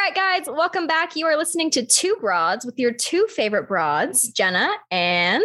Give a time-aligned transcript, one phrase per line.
[0.00, 1.16] right, guys, welcome back.
[1.16, 5.44] You are listening to Two Broads with your two favorite broads, Jenna and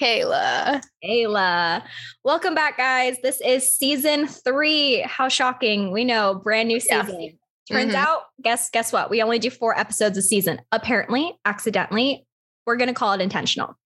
[0.00, 0.82] Kayla.
[1.04, 1.82] Kayla.
[2.22, 3.16] Welcome back, guys.
[3.22, 5.00] This is season three.
[5.02, 5.90] How shocking.
[5.92, 7.04] We know, brand new Yeah.
[7.04, 7.38] season.
[7.70, 7.98] Turns Mhm.
[7.98, 9.08] out, guess guess what?
[9.08, 10.60] We only do four episodes a season.
[10.70, 12.26] Apparently, accidentally,
[12.66, 13.76] we're going to call it intentional.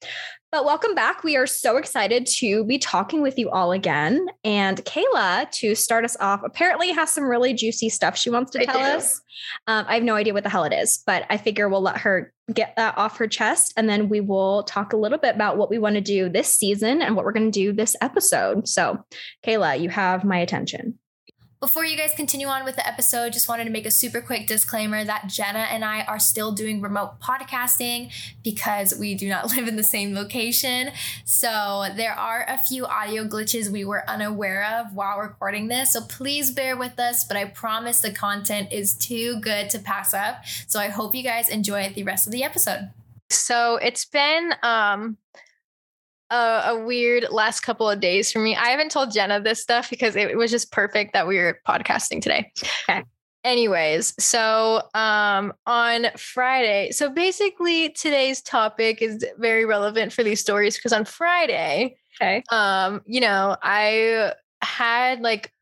[0.51, 1.25] But welcome back.
[1.25, 4.29] We are so excited to be talking with you all again.
[4.45, 8.63] And Kayla, to start us off, apparently has some really juicy stuff she wants to
[8.63, 8.97] I tell do.
[8.97, 9.21] us.
[9.67, 11.99] Um, I have no idea what the hell it is, but I figure we'll let
[11.99, 13.75] her get that off her chest.
[13.77, 16.57] And then we will talk a little bit about what we want to do this
[16.57, 18.67] season and what we're going to do this episode.
[18.67, 19.05] So,
[19.45, 20.99] Kayla, you have my attention.
[21.61, 24.47] Before you guys continue on with the episode, just wanted to make a super quick
[24.47, 28.13] disclaimer that Jenna and I are still doing remote podcasting
[28.45, 30.91] because we do not live in the same location.
[31.25, 35.95] So there are a few audio glitches we were unaware of while recording this.
[35.95, 40.15] So please bear with us, but I promise the content is too good to pass
[40.15, 40.45] up.
[40.69, 42.91] So I hope you guys enjoy the rest of the episode.
[43.31, 45.17] So it's been um
[46.31, 48.57] a, a weird last couple of days for me.
[48.57, 52.21] I haven't told Jenna this stuff because it, was just perfect that we were podcasting
[52.23, 52.53] today.
[52.89, 53.03] Okay.
[53.45, 60.77] Anyways, so um on Friday, so basically today's topic is very relevant for these stories
[60.77, 62.43] because on Friday, Okay.
[62.51, 65.53] um, you know, I had like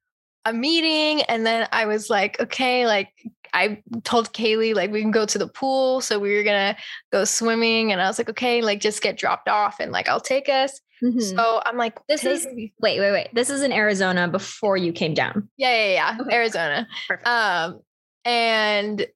[0.46, 3.08] a meeting and then I was like, okay, like
[3.56, 6.00] I told Kaylee like we can go to the pool.
[6.00, 6.76] So we were gonna
[7.10, 10.20] go swimming and I was like, okay, like just get dropped off and like I'll
[10.20, 10.80] take us.
[11.20, 12.46] So I'm like, This is
[12.80, 13.28] wait, wait, wait.
[13.34, 15.48] This is in Arizona before you came down.
[15.58, 16.34] yeah, yeah, yeah, Okay.
[16.34, 16.86] Arizona.
[17.08, 17.28] Perfect.
[17.28, 17.80] Um,
[18.24, 19.06] and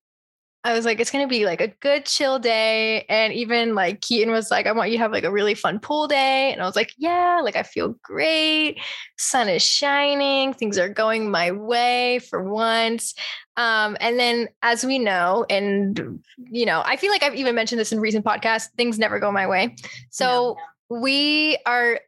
[0.62, 3.06] I was like, it's gonna be like a good chill day.
[3.08, 5.78] And even like Keaton was like, I want you to have like a really fun
[5.78, 6.53] pool day.
[6.53, 8.78] And I was like, yeah, like I feel great.
[9.16, 13.14] Sun is shining, things are going my way for once.
[13.56, 17.81] Um, and then as we know, and you know, I feel like I've even mentioned
[17.81, 19.77] this in recent podcasts, things never go my way.
[20.11, 20.56] So
[20.91, 22.00] we are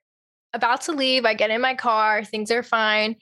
[0.53, 1.25] about to leave.
[1.25, 3.17] I get in my car, things are fine.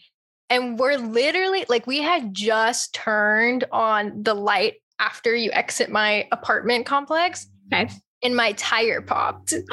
[0.48, 6.28] And we're literally like, we had just turned on the light after you exit my
[6.30, 7.90] apartment complex, Okay.
[8.22, 9.52] and my tire popped.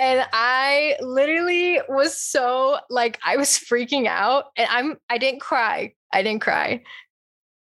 [0.00, 4.44] And I literally was so like, I was freaking out.
[4.56, 5.92] And I'm, I didn't cry.
[6.12, 6.84] I didn't cry.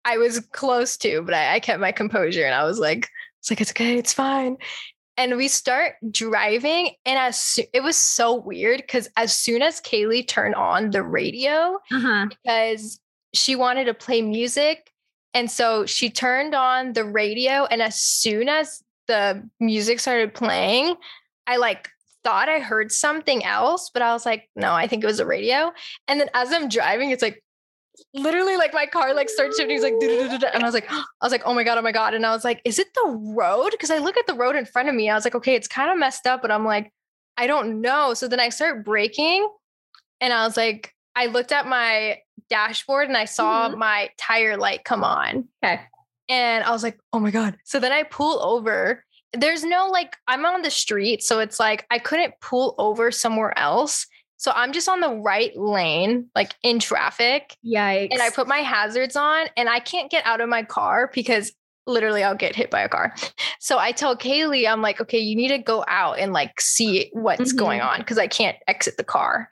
[0.04, 3.08] I was close to, but I, I kept my composure and I was like,
[3.40, 4.58] it's like, it's okay, it's fine.
[5.16, 9.80] And we start driving, and as soo- it was so weird because as soon as
[9.80, 12.26] Kaylee turned on the radio, Uh-huh.
[12.28, 13.00] because
[13.32, 14.92] she wanted to play music.
[15.38, 17.64] And so she turned on the radio.
[17.66, 20.96] And as soon as the music started playing,
[21.46, 21.88] I like
[22.24, 25.26] thought I heard something else, but I was like, no, I think it was the
[25.26, 25.70] radio.
[26.08, 27.40] And then as I'm driving, it's like
[28.12, 29.76] literally like my car like starts shifting.
[29.76, 32.14] It's like, and I was like, I was like, oh my God, oh my God.
[32.14, 33.70] And I was like, is it the road?
[33.70, 35.08] Because I look at the road in front of me.
[35.08, 36.92] I was like, okay, it's kind of messed up, but I'm like,
[37.36, 38.12] I don't know.
[38.12, 39.48] So then I start braking
[40.20, 42.18] and I was like, I looked at my
[42.48, 45.48] dashboard and I saw my tire light come on.
[45.64, 45.80] Okay.
[46.28, 47.56] And I was like, oh my God.
[47.64, 49.04] So then I pull over.
[49.32, 51.22] There's no like, I'm on the street.
[51.22, 54.06] So it's like, I couldn't pull over somewhere else.
[54.36, 57.56] So I'm just on the right lane, like in traffic.
[57.66, 58.08] Yikes.
[58.12, 61.52] And I put my hazards on and I can't get out of my car because
[61.86, 63.14] literally I'll get hit by a car.
[63.60, 67.10] So I tell Kaylee, I'm like, okay, you need to go out and like see
[67.12, 67.56] what's Mhm.
[67.58, 69.48] going on because I can't exit the car.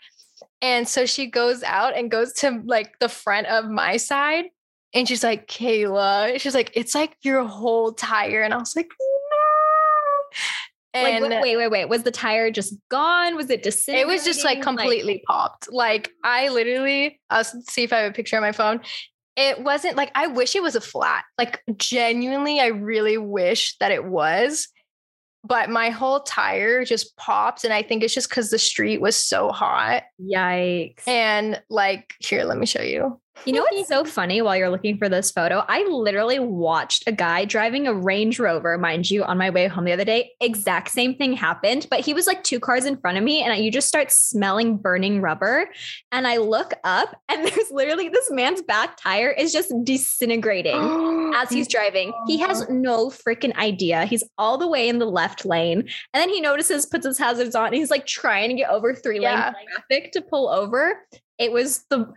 [0.63, 4.47] And so she goes out and goes to like the front of my side.
[4.95, 8.43] And she's like, Kayla, she's like, it's like your whole tire.
[8.43, 8.89] And I was like,
[10.95, 11.03] no.
[11.03, 11.89] like, And wait, wait, wait, wait.
[11.89, 13.37] Was the tire just gone?
[13.37, 15.71] Was it it was just like completely popped.
[15.71, 18.81] Like I literally, I'll see if I have a picture on my phone.
[19.37, 21.25] It wasn't like I wish it was a flat.
[21.37, 24.69] Like genuinely, I really wish that it was.
[25.47, 29.15] But my whole tire just popped, and I think it's just because the street was
[29.17, 30.03] so hot.
[30.21, 31.07] Yikes.
[31.07, 33.21] And like, here, let me show you.
[33.45, 35.65] You know what's so funny while you're looking for this photo?
[35.69, 39.85] I literally watched a guy driving a Range Rover, mind you, on my way home
[39.85, 40.33] the other day.
[40.41, 43.65] Exact same thing happened, but he was like two cars in front of me, and
[43.65, 45.69] you just start smelling burning rubber.
[46.13, 51.51] And I look up, and there's literally this man's back tire is just disintegrating as
[51.51, 52.13] he's driving.
[52.27, 52.73] He has oh.
[52.73, 54.07] no freaking idea.
[54.07, 55.81] He's all the way in the left lane.
[55.81, 57.67] And then he notices, puts his hazards on.
[57.67, 59.53] And he's like trying to get over three Yeah.
[59.57, 61.05] lane traffic to pull over.
[61.39, 62.13] It was the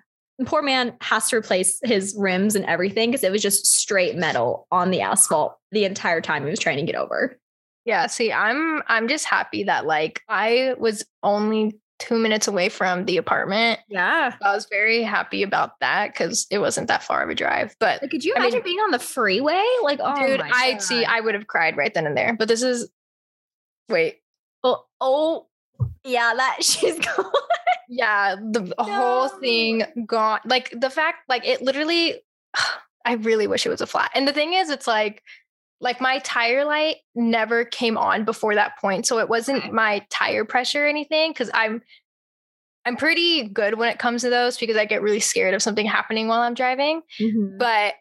[0.45, 4.67] poor man has to replace his rims and everything because it was just straight metal
[4.71, 7.37] on the asphalt the entire time he was trying to get over.
[7.85, 13.03] Yeah, see, I'm I'm just happy that like I was only two minutes away from
[13.05, 13.79] the apartment.
[13.89, 14.33] Yeah.
[14.41, 17.75] I was very happy about that because it wasn't that far of a drive.
[17.79, 19.63] But Like, could you I mean- imagine being on the freeway?
[19.83, 22.35] Like, oh dude, I see, I would have cried right then and there.
[22.39, 22.89] But this is
[23.89, 24.19] wait.
[24.63, 25.47] oh, oh,
[26.05, 27.31] yeah, that she's going.
[27.99, 30.39] Yeah, the whole thing gone.
[30.45, 32.21] Like the fact, like it literally,
[33.05, 34.11] I really wish it was a flat.
[34.15, 35.21] And the thing is, it's like,
[35.81, 39.05] like my tire light never came on before that point.
[39.05, 41.33] So it wasn't my tire pressure or anything.
[41.33, 41.81] Cause I'm,
[42.85, 45.85] I'm pretty good when it comes to those because I get really scared of something
[45.85, 47.01] happening while I'm driving.
[47.19, 47.57] Mm-hmm.
[47.57, 47.95] But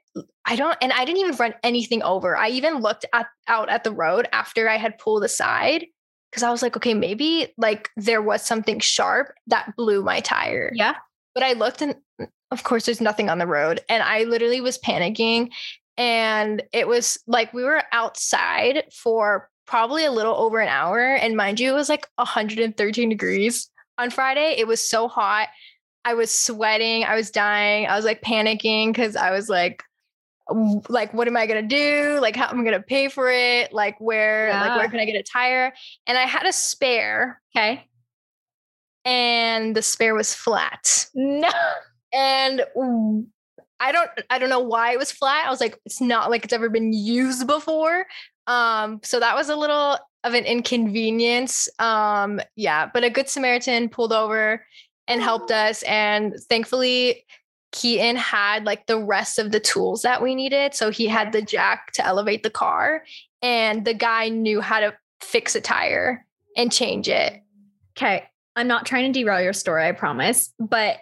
[0.44, 2.36] I don't, and I didn't even run anything over.
[2.36, 5.86] I even looked at, out at the road after I had pulled aside
[6.30, 10.70] because I was like, okay, maybe like there was something sharp that blew my tire.
[10.74, 10.94] yeah.
[11.34, 11.94] But I looked and
[12.50, 13.80] of course there's nothing on the road.
[13.88, 15.50] And I literally was panicking.
[15.96, 21.14] And it was like we were outside for probably a little over an hour.
[21.14, 24.54] And mind you, it was like 113 degrees on Friday.
[24.58, 25.48] It was so hot.
[26.04, 27.04] I was sweating.
[27.04, 27.86] I was dying.
[27.86, 29.82] I was like panicking because I was like,
[30.88, 32.18] like what am I gonna do?
[32.20, 33.72] Like how am I gonna pay for it?
[33.72, 35.72] Like where like where can I get a tire?
[36.06, 37.86] And I had a spare Okay.
[39.04, 41.50] and the spare was flat No.
[42.12, 42.62] and
[43.80, 45.46] i don't I don't know why it was flat.
[45.46, 48.06] I was like, it's not like it's ever been used before.
[48.46, 51.68] Um, so that was a little of an inconvenience.
[51.78, 54.64] Um, yeah, but a good Samaritan pulled over
[55.06, 55.82] and helped us.
[55.84, 57.24] And thankfully,
[57.72, 60.74] Keaton had like the rest of the tools that we needed.
[60.74, 63.04] So he had the jack to elevate the car,
[63.42, 66.24] and the guy knew how to fix a tire
[66.56, 67.42] and change it.
[67.96, 68.24] Okay.
[68.56, 70.52] I'm not trying to derail your story, I promise.
[70.58, 70.96] But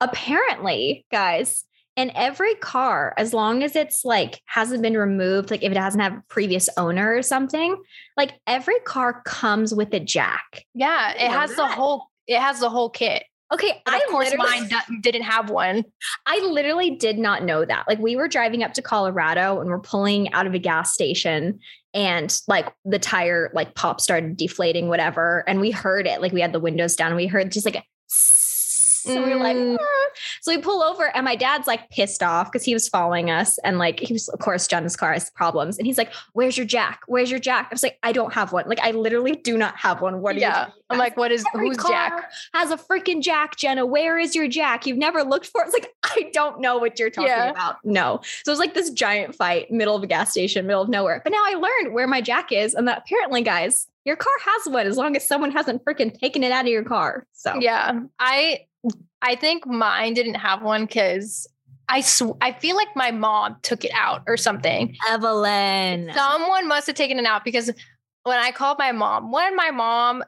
[0.00, 1.64] apparently, guys,
[1.96, 6.02] in every car, as long as it's like hasn't been removed, like if it hasn't
[6.02, 7.76] had a previous owner or something,
[8.16, 10.64] like every car comes with a jack.
[10.74, 13.24] Yeah, it has the whole it has the whole kit.
[13.52, 14.68] Okay, And I of course, mine
[15.00, 15.84] didn't have one.
[16.26, 17.84] I literally did not know that.
[17.86, 21.60] Like we were driving up to Colorado and we're pulling out of a gas station
[21.94, 26.42] and like the tire like pop started deflating whatever and we heard it like we
[26.42, 27.82] had the windows down and we heard just like
[29.06, 29.76] so we were like Mm.
[29.80, 30.08] "Ah."
[30.42, 33.58] so we pull over and my dad's like pissed off because he was following us
[33.58, 36.66] and like he was of course John's car has problems and he's like where's your
[36.66, 39.56] jack where's your jack I was like I don't have one like I literally do
[39.56, 42.30] not have one what do you yeah, I'm about?" like, what is Every who's Jack?
[42.54, 43.84] has a freaking jack, Jenna.
[43.86, 44.86] Where is your jack?
[44.86, 45.66] You've never looked for it.
[45.68, 47.50] It's like, I don't know what you're talking Yeah.
[47.50, 47.76] about.
[47.84, 48.20] No.
[48.44, 51.20] So it was like this giant fight, middle of a gas station, middle of nowhere.
[51.24, 52.74] But now I learned where my jack is.
[52.74, 56.42] And that apparently, guys, your car has one as long as someone hasn't freaking taken
[56.44, 57.26] it out of your car.
[57.32, 58.60] So Yeah, I
[59.26, 61.48] I think mine didn't have one because
[61.88, 64.96] I sw- I feel like my mom took it out or something.
[65.08, 66.10] Evelyn.
[66.14, 67.70] Someone must have taken it out because
[68.22, 70.22] when I called my mom, when my mom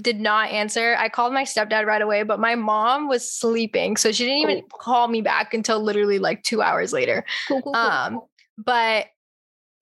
[0.00, 4.12] did not answer, I called my stepdad right away, but my mom was sleeping, so
[4.12, 7.24] she didn't even call me back until literally like two hours later.
[7.48, 7.82] Cool, cool, cool.
[7.82, 8.20] Um,
[8.56, 9.06] but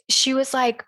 [0.08, 0.84] she was like,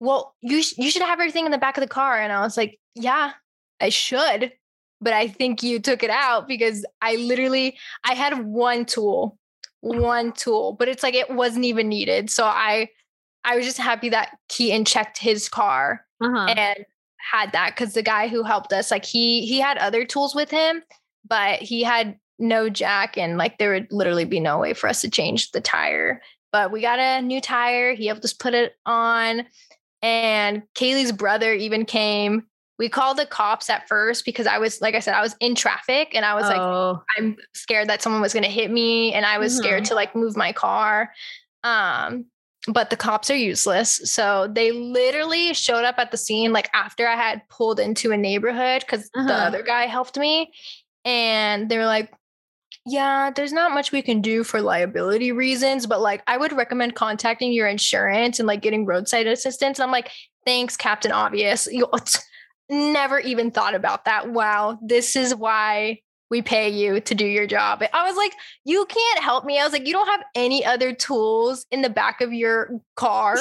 [0.00, 2.40] "Well, you sh- you should have everything in the back of the car," and I
[2.40, 3.32] was like, "Yeah,
[3.80, 4.52] I should."
[5.00, 9.38] But I think you took it out because I literally I had one tool,
[9.80, 12.30] one tool, but it's like it wasn't even needed.
[12.30, 12.88] So I
[13.44, 16.46] I was just happy that Keaton checked his car uh-huh.
[16.56, 16.84] and
[17.18, 20.50] had that because the guy who helped us, like he he had other tools with
[20.50, 20.82] him,
[21.28, 25.00] but he had no jack and like there would literally be no way for us
[25.00, 26.20] to change the tire.
[26.52, 27.94] But we got a new tire.
[27.94, 29.46] He helped us put it on.
[30.02, 32.44] And Kaylee's brother even came.
[32.78, 35.54] We called the cops at first because I was, like I said, I was in
[35.54, 39.14] traffic and I was like, oh, I'm scared that someone was going to hit me
[39.14, 41.10] and I was scared to like move my car.
[41.64, 42.26] Um,
[42.68, 44.00] but the cops are useless.
[44.12, 48.16] So they literally showed up at the scene like after I had pulled into a
[48.16, 49.32] neighborhood because the Uh-huh.
[49.32, 50.52] other guy helped me.
[51.04, 52.12] And they were like,
[52.84, 56.94] yeah, there's not much we can do for liability reasons, but like I would recommend
[56.94, 59.78] contacting your insurance and like getting roadside assistance.
[59.78, 60.10] And I'm like,
[60.44, 61.68] thanks, Captain Obvious.
[62.68, 64.30] Never even thought about that.
[64.30, 67.84] Wow, this is why we pay you to do your job.
[67.92, 68.32] I was like,
[68.64, 69.60] you can't help me.
[69.60, 73.36] I was like, you don't have any other tools in the back of your car.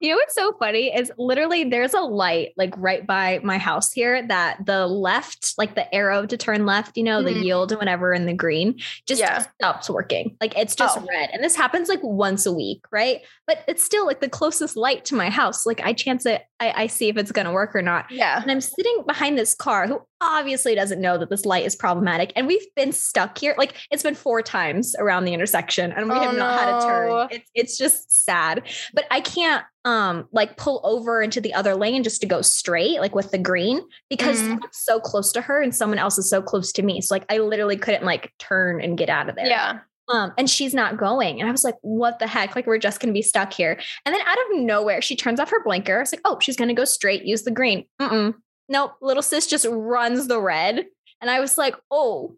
[0.00, 3.92] You know what's so funny is literally there's a light like right by my house
[3.92, 7.44] here that the left, like the arrow to turn left, you know, the Mhm.
[7.44, 9.44] yield and whatever in the green just Yeah.
[9.60, 10.36] stops working.
[10.40, 11.06] Like it's just Oh.
[11.08, 11.30] red.
[11.32, 13.20] And this happens like once a week, right?
[13.46, 15.66] But it's still like the closest light to my house.
[15.66, 18.10] Like I chance it, I, I see if it's gonna work or not.
[18.10, 18.40] Yeah.
[18.42, 22.32] And I'm sitting behind this car who obviously doesn't know that this light is problematic.
[22.36, 23.54] And we've been stuck here.
[23.58, 26.80] Like it's been four times around the intersection and we Oh, have not had a
[26.86, 27.28] turn.
[27.30, 28.62] It's it's just sad.
[28.94, 33.00] But I can't um like pull over into the other lane just to go straight,
[33.00, 34.40] like with the green, because.
[34.42, 37.00] I'm so close to her and someone else is so close to me.
[37.00, 39.46] So like I literally couldn't like turn and get out of there.
[39.46, 39.80] Yeah.
[40.08, 41.40] Um, and she's not going.
[41.40, 42.54] And I was like, what the heck?
[42.54, 43.78] Like, we're just gonna be stuck here.
[44.04, 46.00] And then out of nowhere, she turns off her blinker.
[46.00, 47.86] it's like, oh, she's gonna go straight, use the green.
[48.00, 48.34] Mm-mm.
[48.68, 48.94] Nope.
[49.00, 50.84] Little sis just runs the red.
[51.20, 52.36] And I was like, oh,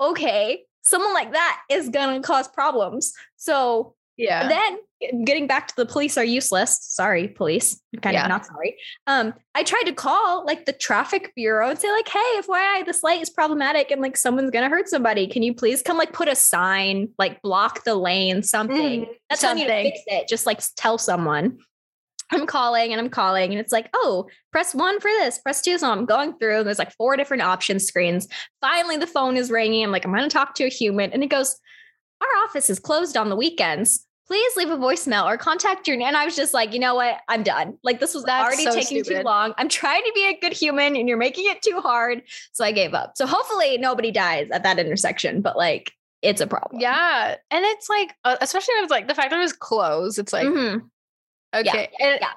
[0.00, 0.64] okay.
[0.82, 3.12] Someone like that is gonna cause problems.
[3.36, 4.48] So Yeah.
[4.48, 4.78] then
[5.26, 6.78] getting back to the police are useless.
[6.80, 7.78] Sorry, police.
[8.00, 8.22] Kind Yeah.
[8.24, 8.76] of not sorry.
[9.06, 13.02] Um, I tried to call like the traffic bureau and say, like, hey, FYI, this
[13.02, 15.26] light is problematic and like someone's gonna hurt somebody.
[15.26, 19.02] Can you please come like put a sign, like block the lane, something?
[19.02, 19.08] Mhm.
[19.28, 20.28] That's not you to fix it.
[20.28, 21.58] Just like tell someone.
[22.32, 25.78] I'm calling and I'm calling, and it's like, oh, press one for this, press two.
[25.78, 28.26] So I'm going through, and there's like four different option screens.
[28.60, 29.84] Finally, the phone is ringing.
[29.84, 31.12] I'm like, I'm going to talk to a human.
[31.12, 31.54] And it goes,
[32.20, 34.05] Our office is closed on the weekends.
[34.26, 36.00] Please leave a voicemail or contact your.
[36.02, 37.18] And I was just like, you know what?
[37.28, 37.78] I'm done.
[37.84, 39.54] Like, this was That's already so taking too long.
[39.56, 42.22] I'm trying to be a good human, and you're making it too hard.
[42.52, 43.12] So I gave up.
[43.16, 45.92] So hopefully, nobody dies at that intersection, but like,
[46.22, 46.80] it's a problem.
[46.80, 47.36] Yeah.
[47.52, 50.48] And it's like, uh, especially with like the fact that it was closed, it's like,
[50.48, 50.82] Mhm.
[51.54, 51.88] okay.
[52.00, 52.28] And yeah.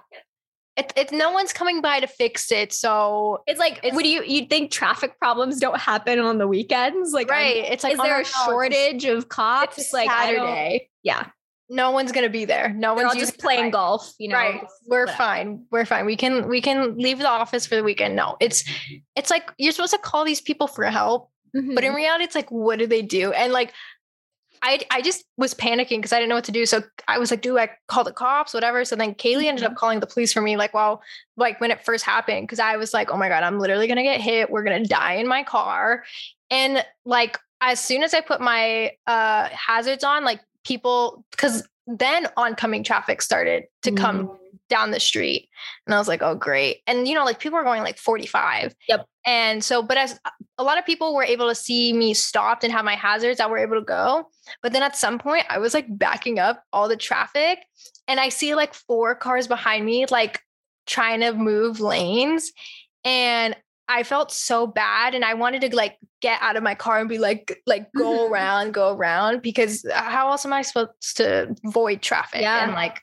[0.77, 2.72] It, it, no one's coming by to fix it.
[2.72, 7.12] So, It's like, It's- would you you think traffic problems don't happen on the weekends?
[7.13, 7.55] Like, I'm- right.
[7.72, 9.77] It's like, is there a shortage of cops?
[9.79, 10.89] It's like Saturday.
[11.03, 11.25] yeah,
[11.71, 12.69] No one's going to be there.
[12.73, 13.73] No they're one's just playing bike.
[13.73, 14.13] golf.
[14.17, 15.17] You know, right we're whatever.
[15.17, 18.63] fine we're fine we can we can leave the office for the weekend no it's
[19.15, 21.83] it's like you're supposed to call these people for help but Mhm.
[21.83, 23.71] in reality it's like what do they do and like
[24.61, 27.31] i i just was panicking because i didn't know what to do so i was
[27.31, 29.71] like do i call the cops whatever so then kaylee ended Mm-hmm.
[29.73, 31.01] up calling the police for me like well
[31.38, 34.03] like when it first happened because i was like oh my god i'm literally gonna
[34.03, 36.03] get hit we're gonna die in my car
[36.51, 42.27] and like as soon as i put my uh hazards on like people because then
[42.38, 44.38] oncoming traffic started to come Mm.
[44.69, 45.49] down the street.
[45.88, 46.81] And I was like, oh, great.
[46.85, 48.75] And, you know, like people are going like 45.
[48.88, 49.07] Yep.
[49.25, 50.19] And so, but as
[50.59, 53.47] a lot of people were able to see me stopped and have my hazards, I
[53.47, 54.29] were able to go.
[54.61, 57.65] But then at some point, I was like backing up all the traffic
[58.07, 60.39] and I see like four cars behind me, like
[60.85, 62.51] trying to move lanes.
[63.03, 63.55] And
[63.89, 67.10] I felt so bad and I wanted to like get out of my car and
[67.10, 72.01] be like like go around, go around because how else am I supposed to avoid
[72.01, 72.63] traffic Yeah.
[72.63, 73.01] and like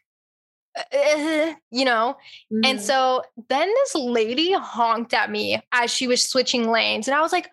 [0.76, 2.16] uh, you know?
[2.52, 2.80] And Mhm.
[2.80, 7.32] so then this lady honked at me as she was switching lanes and I was
[7.32, 7.50] like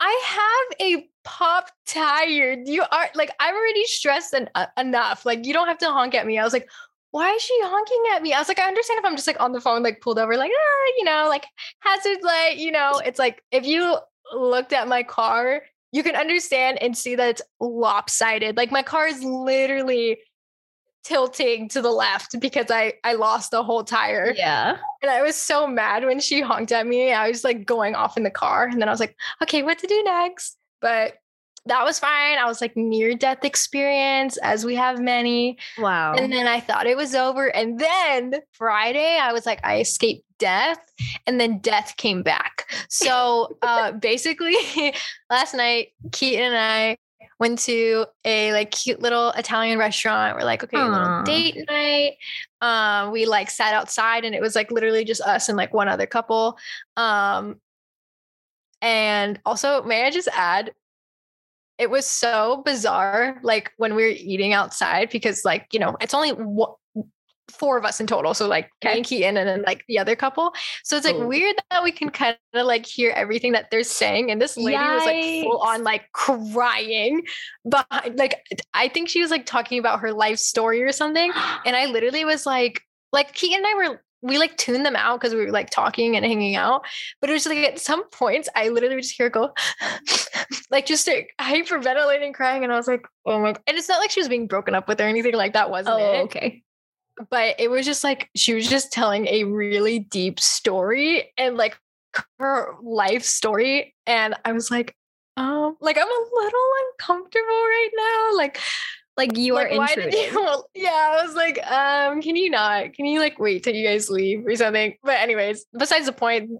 [0.00, 0.22] I
[0.78, 2.56] have a pop tire.
[2.64, 5.24] You are like I'm already stressed en- uh, enough.
[5.24, 6.38] Like you don't have to honk at me.
[6.38, 6.68] I was like
[7.14, 8.32] why is she honking at me?
[8.32, 10.36] I was like, I understand if I'm just like on the phone, like pulled over,
[10.36, 11.46] like, ah, you know, like
[11.78, 13.98] hazard light, you know, it's like if you
[14.34, 18.56] looked at my car, you can understand and see that it's lopsided.
[18.56, 20.18] Like my car is literally
[21.04, 24.34] tilting to the left because I I lost the whole tire.
[24.36, 27.12] yeah, And I was so mad when she honked at me.
[27.12, 28.66] I was like going off in the car.
[28.66, 30.56] And then I was like, okay, what to do next?
[30.80, 31.14] But
[31.66, 32.38] that was fine.
[32.38, 35.58] I was like near death experience, as we have many.
[35.78, 36.14] wow.
[36.14, 37.46] And then I thought it was over.
[37.54, 40.78] And then Friday, I was like, I escaped death.
[41.26, 42.70] And then death came back.
[42.88, 44.56] So uh, basically,
[45.30, 46.98] last night, Keaton and I
[47.40, 50.36] went to a like cute little Italian restaurant.
[50.36, 52.16] We're like, okay, a little date night.
[52.60, 55.88] Um, we like sat outside and it was like literally just us and like one
[55.88, 56.58] other couple.
[56.96, 57.60] Um,
[58.80, 60.72] and also, may I just add,
[61.78, 66.14] it was so bizarre, like when we were eating outside, because like, you know, it's
[66.14, 66.74] only one,
[67.50, 68.32] four of us in total.
[68.32, 68.96] So like Okay.
[68.96, 70.54] and Keaton and then like the other couple.
[70.82, 71.26] So it's like Oh.
[71.26, 74.30] weird that we can kind of like hear everything that they're saying.
[74.30, 77.22] And this lady was like full on like crying.
[77.64, 81.32] But like I think she was like talking about her life story or something.
[81.66, 82.80] And I literally was like,
[83.12, 86.16] like Keaton and I were we like tuned them out because we were like talking
[86.16, 86.82] and hanging out.
[87.20, 89.52] But it was like at some points I literally would just hear her go
[90.70, 93.62] like just like, hyperventilating, crying, and I was like, oh my god.
[93.66, 95.96] And it's not like she was being broken up with or anything like that, wasn't
[95.96, 96.22] oh, it?
[96.24, 96.62] okay.
[97.30, 101.78] But it was just like she was just telling a really deep story and like
[102.38, 103.94] her life story.
[104.06, 104.96] And I was like,
[105.36, 108.36] um, like I'm a little uncomfortable right now.
[108.38, 108.58] Like
[109.16, 112.94] Like you are like, why did you- yeah, I was like, um, can you not?
[112.94, 114.94] Can you like wait till you guys leave or something?
[115.02, 116.50] But anyways, besides the point,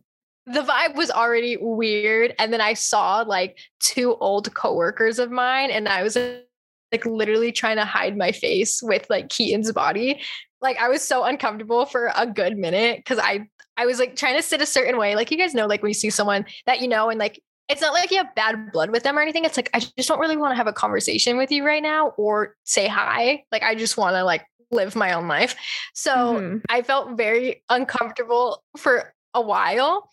[0.47, 2.35] the vibe was already weird.
[2.39, 7.51] And then I saw like two old coworkers of mine, and I was like literally
[7.51, 10.21] trying to hide my face with like Keaton's body.
[10.61, 14.37] Like I was so uncomfortable for a good minute because I I was like trying
[14.37, 15.17] to sit a certain way.
[15.17, 17.81] Like you guys know, like when you see someone that you know and like it's
[17.81, 19.45] not like you have bad blood with them or anything.
[19.45, 22.09] It's like I just don't really want to have a conversation with you right now
[22.19, 23.45] or say hi.
[23.51, 25.55] Like I just want to like live my own life.
[25.95, 26.63] So Mhm.
[26.69, 30.11] I felt very uncomfortable for a while.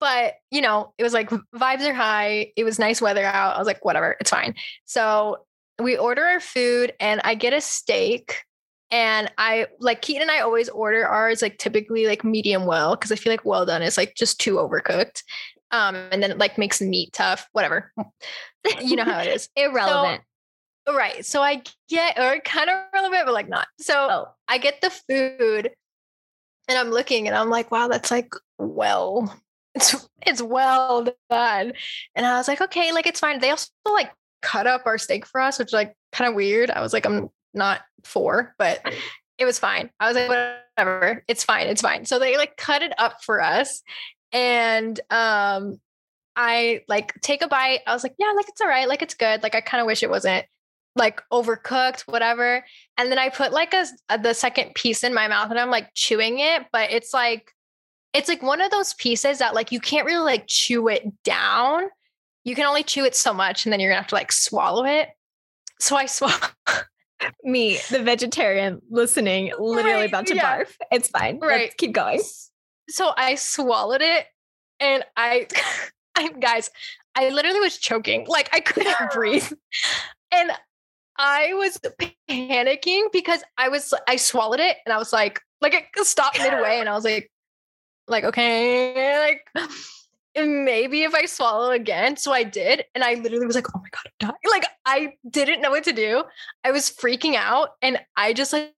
[0.00, 2.52] But, you know, it was like vibes are high.
[2.56, 3.56] It was nice weather out.
[3.56, 4.54] I was like, whatever, it's fine.
[4.86, 5.44] So
[5.78, 8.42] we order our food and I get a steak.
[8.90, 13.12] And I like Keaton and I always order ours like typically like medium well because
[13.12, 15.22] I feel like well done is like just too overcooked.
[15.72, 17.92] Um, and then it like makes meat tough, whatever.
[18.80, 19.48] you know how it is.
[19.56, 20.22] Irrelevant.
[20.88, 21.24] Right.
[21.24, 23.68] So I get, or kind of relevant, but like not.
[23.78, 25.70] So oh, I get the food
[26.68, 29.34] and I'm looking and I'm like, wow, that's like well,
[29.74, 31.72] it's it's well done.
[32.14, 33.40] And I was like, okay, like it's fine.
[33.40, 34.12] They also like
[34.42, 36.70] cut up our steak for us, which is like kind of weird.
[36.70, 38.80] I was like, I'm not for, but
[39.38, 39.90] it was fine.
[39.98, 42.04] I was like, whatever, it's fine, it's fine.
[42.04, 43.82] So they like cut it up for us.
[44.32, 45.80] And um
[46.36, 47.80] I like take a bite.
[47.86, 49.42] I was like, yeah, like it's all right, like it's good.
[49.42, 50.46] Like I kind of wish it wasn't
[50.96, 52.64] like overcooked, whatever.
[52.98, 55.70] And then I put like a, a the second piece in my mouth and I'm
[55.70, 57.52] like chewing it, but it's like
[58.12, 61.84] it's like one of those pieces that like you can't really like chew it down.
[62.44, 64.84] You can only chew it so much and then you're gonna have to like swallow
[64.84, 65.08] it.
[65.78, 66.34] So I swallow
[67.44, 70.58] me, the vegetarian listening, literally Right, about to yeah.
[70.60, 70.74] barf.
[70.90, 71.38] It's fine.
[71.40, 71.76] Let's Right.
[71.76, 72.20] keep going.
[72.90, 74.26] So I swallowed it
[74.78, 75.46] and I
[76.16, 76.70] I guys,
[77.14, 78.26] I literally was choking.
[78.28, 79.50] Like I couldn't breathe.
[80.32, 80.52] And
[81.18, 81.76] I was
[82.30, 86.78] panicking because I was I swallowed it and I was like like it stopped midway
[86.78, 87.32] and I was like
[88.06, 89.68] like okay like
[90.36, 92.16] maybe if I swallow again.
[92.16, 94.52] So I did and I literally was like oh my god I'm dying.
[94.52, 96.22] Like I didn't know what to do.
[96.62, 98.72] I was freaking out and I just like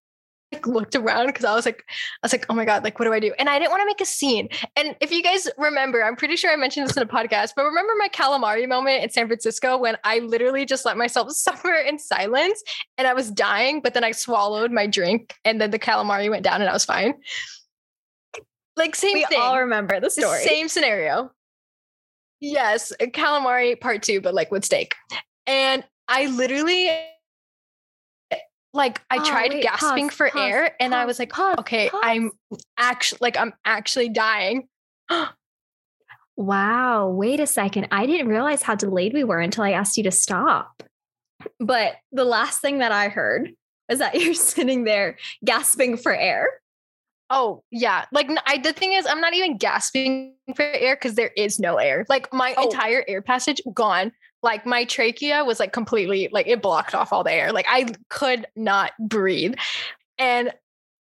[0.52, 3.06] like, looked around because I was like, I was like, oh my God, like, what
[3.06, 3.32] do I do?
[3.38, 4.48] And I didn't want to make a scene.
[4.76, 7.64] And if you guys remember, I'm pretty sure I mentioned this in a podcast, but
[7.64, 11.98] remember my calamari moment in San Francisco when I literally just let myself suffer in
[11.98, 12.62] silence
[12.98, 16.44] and I was dying, but then I swallowed my drink and then the calamari went
[16.44, 17.14] down and I was fine.
[18.76, 19.24] Like, same thing.
[19.28, 19.40] We thing.
[19.40, 20.42] all remember the story.
[20.44, 21.30] Same scenario.
[22.40, 24.94] Yes, calamari part two, but like with steak.
[25.46, 26.90] And I literally,
[28.74, 31.56] like, I Oh, tried wait, gasping pause, for pause, air, and I was like, pause,
[31.60, 32.30] okay, I'm
[32.78, 34.68] actually, like, I'm actually dying.
[36.36, 37.08] Wow.
[37.10, 37.88] Wait a second.
[37.90, 40.82] I didn't realize how delayed we were until I asked you to stop.
[41.60, 43.50] But the last thing that I heard
[43.90, 46.48] is that you're sitting there gasping for air.
[47.28, 48.58] Oh yeah, like I.
[48.58, 52.04] The thing is, I'm not even gasping for air because there is no air.
[52.08, 52.64] Like my Oh.
[52.64, 54.12] entire air passage gone.
[54.42, 57.52] Like my trachea was like completely like it blocked off all the air.
[57.52, 59.54] Like I could not breathe,
[60.18, 60.52] and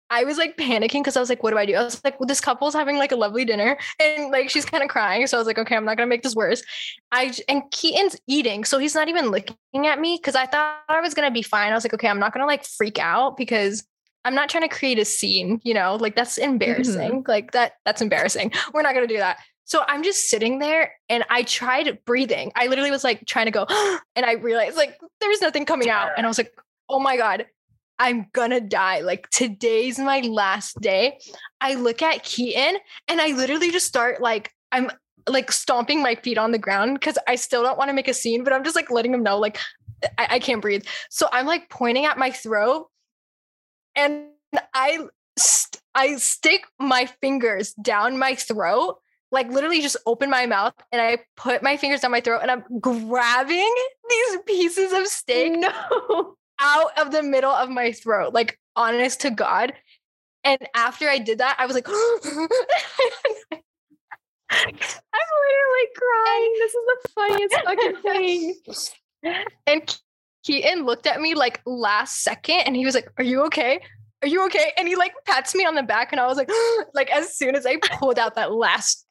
[0.10, 1.76] I was like panicking because I was like, what do I do?
[1.76, 4.84] I was like, well, this couple's having like a lovely dinner, and like she's kind
[4.84, 5.28] of crying.
[5.28, 6.64] So I was like, okay, I'm not gonna make this worse.
[7.12, 11.02] I and Keaton's eating, so he's not even looking at me because I thought I
[11.02, 11.72] was gonna be fine.
[11.72, 13.86] I was like, okay, I'm not gonna like freak out because
[14.26, 16.52] I'm not trying to create a scene, you know, like that's mm-hmm.
[16.52, 17.26] embarrassing.
[17.28, 18.52] Like that, that's embarrassing.
[18.74, 19.40] We're not gonna do that.
[19.68, 22.54] So I'm just sitting there and I tried breathing.
[22.56, 23.66] I literally was like trying to go,
[24.16, 26.12] and I realized like there was nothing coming out.
[26.16, 26.54] And I was like,
[26.88, 27.46] oh my God,
[28.00, 29.02] I'm gonna die.
[29.02, 31.20] Like today's my last day.
[31.60, 34.90] I look at Keaton and I literally just start like, I'm
[35.28, 38.14] like stomping my feet on the ground because I still don't want to make a
[38.14, 39.60] scene, but I'm just like letting him know, like,
[40.18, 40.86] I, I can't breathe.
[41.10, 42.88] So I'm like pointing at my throat
[43.98, 44.28] and
[44.74, 49.00] I st- I stick my fingers down my throat,
[49.32, 52.52] like literally just open my mouth and I put my fingers down my throat and
[52.52, 53.76] I'm grabbing
[54.10, 56.36] these pieces of steak No.
[56.62, 59.74] out of the middle of my throat, like honest to God.
[60.44, 61.98] And after I did that, I was like, I'm
[64.50, 66.54] literally crying.
[66.60, 68.56] This is the funniest fucking thing.
[69.68, 70.00] and
[70.46, 73.82] Keaton looked at me like last second and he was like, Are you okay?
[74.22, 74.72] Are you okay?
[74.78, 76.50] And he like pats me on the back and I was like,
[76.94, 79.06] like as soon as I pulled out that last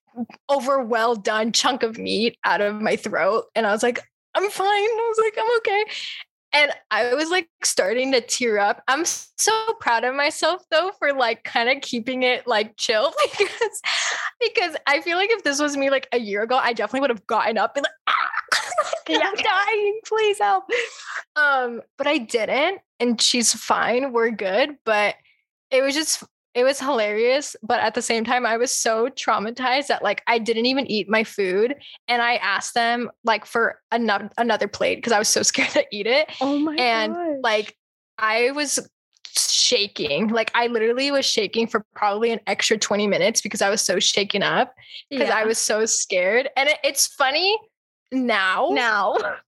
[0.49, 4.01] over well done chunk of meat out of my throat, and I was like,
[4.35, 4.69] I'm fine.
[4.69, 5.85] I was like, I'm okay.
[6.53, 8.83] And I was like starting to tear up.
[8.89, 13.81] I'm so proud of myself though for like kind of keeping it like chill because
[14.41, 17.11] because I feel like if this was me like a year ago, I definitely would
[17.11, 18.17] have gotten up and like,
[19.09, 19.21] Yeah.
[19.23, 20.65] I'm dying, please help.
[21.37, 24.13] Um, but I didn't, and she's fine.
[24.13, 24.77] We're good.
[24.85, 25.15] But
[25.71, 26.25] it was just
[26.57, 27.55] it was hilarious.
[27.63, 31.09] But at the same time, I was so traumatized that like I didn't even eat
[31.09, 31.77] my food,
[32.09, 35.85] and I asked them like for another another plate because I was so scared to
[35.93, 36.33] eat it.
[36.41, 37.37] Oh my And, gosh.
[37.43, 37.77] Like
[38.19, 38.81] I was
[39.29, 40.29] shaking.
[40.29, 43.99] Like I literally was shaking for probably an extra 20 minutes because I was so
[43.99, 44.75] shaken up
[45.11, 46.49] because I was so scared.
[46.57, 47.57] And it, it's funny
[48.11, 49.17] now now.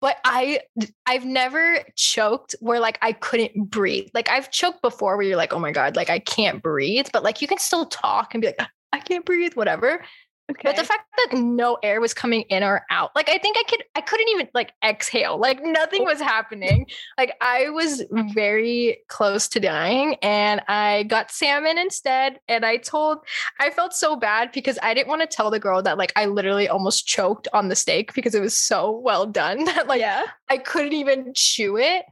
[0.00, 0.60] but I
[1.06, 4.08] I've never choked where like I couldn't breathe.
[4.14, 7.22] Like I've choked before where you're like, oh my God, like I can't breathe, but
[7.22, 8.60] like you can still talk and be like,
[8.92, 10.02] I can't breathe, whatever.
[10.50, 10.62] Okay.
[10.64, 13.62] But the fact that no air was coming in or out, like I think I
[13.68, 15.38] could, I couldn't even like exhale.
[15.38, 16.86] Like nothing was happening.
[17.16, 22.40] Like I was very close to dying, and I got salmon instead.
[22.48, 23.18] And I told,
[23.60, 26.26] I felt so bad because I didn't want to tell the girl that like I
[26.26, 30.24] literally almost choked on the steak because it was so well done that like yeah.
[30.48, 32.04] I couldn't even chew it.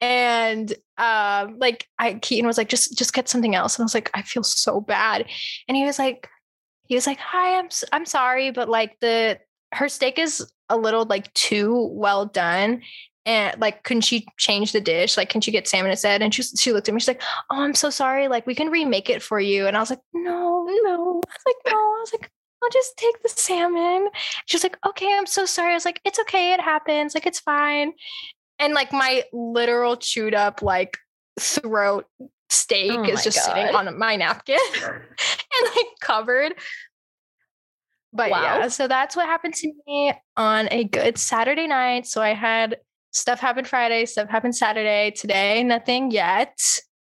[0.00, 3.76] And um, like I Keaton was like, just just get something else.
[3.76, 5.26] And I was like, I feel so bad.
[5.68, 6.28] And he was like,
[6.92, 9.38] he was like, "Hi, I'm I'm sorry, but like the
[9.72, 12.82] her steak is a little like too well done."
[13.24, 15.16] And like, couldn't she change the dish?
[15.16, 16.20] Like, can she get salmon instead?
[16.20, 17.00] And she she looked at me.
[17.00, 18.28] She's like, "Oh, I'm so sorry.
[18.28, 21.46] Like, we can remake it for you." And I was like, "No, no." I was
[21.46, 22.30] like, "No." I was like,
[22.62, 24.10] "I'll just take the salmon."
[24.44, 26.52] She's like, "Okay, I'm so sorry." I was like, "It's okay.
[26.52, 27.14] It happens.
[27.14, 27.94] Like, it's fine."
[28.58, 30.98] And like my literal chewed up like
[31.40, 32.06] throat
[32.52, 36.54] steak Oh is just sitting on my napkin and like covered.
[38.12, 38.42] But Wow.
[38.42, 42.06] yeah, so that's what happened to me on a good Saturday night.
[42.06, 42.76] So I had
[43.10, 45.12] stuff happen Friday, stuff happened Saturday.
[45.12, 46.58] Today, nothing yet.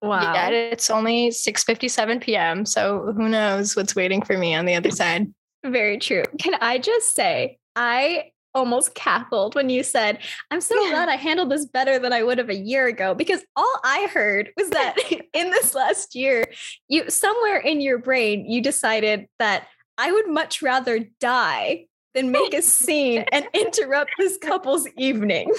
[0.01, 0.33] Wow.
[0.33, 2.65] Yet it's only 6:57 p.m.
[2.65, 5.33] So who knows what's waiting for me on the other side.
[5.65, 6.23] Very true.
[6.39, 10.19] Can I just say, I almost cackled when you said,
[10.51, 10.91] I'm so Yeah.
[10.91, 14.09] glad I handled this better than I would have a year ago because all I
[14.13, 14.97] heard was that
[15.35, 16.47] in this last year,
[16.89, 22.55] you somewhere in your brain, you decided that I would much rather die than make
[22.55, 25.53] a scene and interrupt this couple's evening.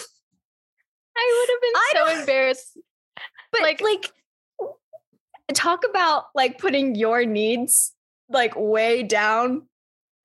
[1.15, 2.77] I would have been so embarrassed.
[3.51, 4.11] But Like- like,
[5.53, 7.93] talk about like putting your needs
[8.29, 9.67] like way down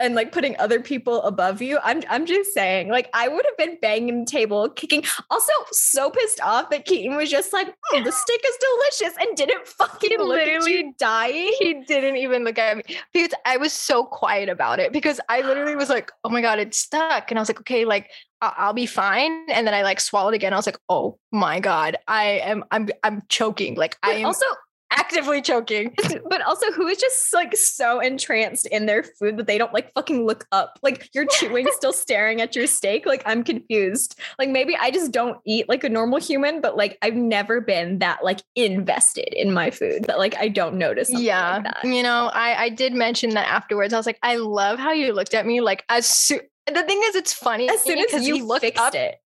[0.02, 1.78] and like putting other people above you.
[1.82, 5.04] I'm I'm just saying, like I would have been banging the table, kicking.
[5.30, 8.56] Also, so pissed off that Keaton was just like, "Hmm, the steak is
[9.00, 11.54] delicious and didn't fucking He look at you literally- dying.
[11.58, 15.40] he didn't even look at me because I was so quiet about it because I
[15.40, 17.30] literally was like, oh my God, it's stuck.
[17.30, 18.10] And I was like, okay, like
[18.40, 19.46] I'll be fine.
[19.50, 20.52] And then I like swallowed again.
[20.52, 23.76] I was like, oh my God, I am, I'm, I'm choking.
[23.76, 24.46] Like I am also,
[24.92, 25.94] actively choking.
[26.28, 29.92] but also, who is just like so entranced in their food that they don't like
[29.94, 30.78] fucking look up?
[30.82, 33.06] Like you're chewing, still staring at your steak.
[33.06, 34.18] Like I'm confused.
[34.38, 37.98] Like maybe I just don't eat like a normal human, but like I've never been
[38.00, 41.10] that like invested in my food that like I don't notice.
[41.10, 41.56] Yeah.
[41.56, 41.84] like that.
[41.84, 43.92] you know, I, I did mention that afterwards.
[43.92, 45.60] I was like, I love how you looked at me.
[45.60, 48.94] Like as soon, the thing is, it's funny As soon as you looked fixed up
[48.94, 49.16] it,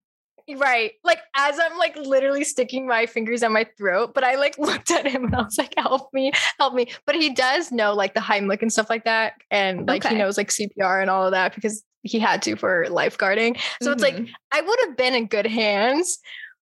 [0.55, 0.93] Right.
[1.03, 4.91] Like as I'm like literally sticking my fingers on my throat, but I like looked
[4.91, 6.89] at him and I was like, help me, help me.
[7.05, 9.35] But he does know like the Heimlich and stuff like that.
[9.51, 10.15] And like Okay.
[10.15, 13.59] he knows like CPR and all of that because he had to for lifeguarding.
[13.83, 14.29] So it's like Mhm.
[14.53, 16.19] I would have been in good hands,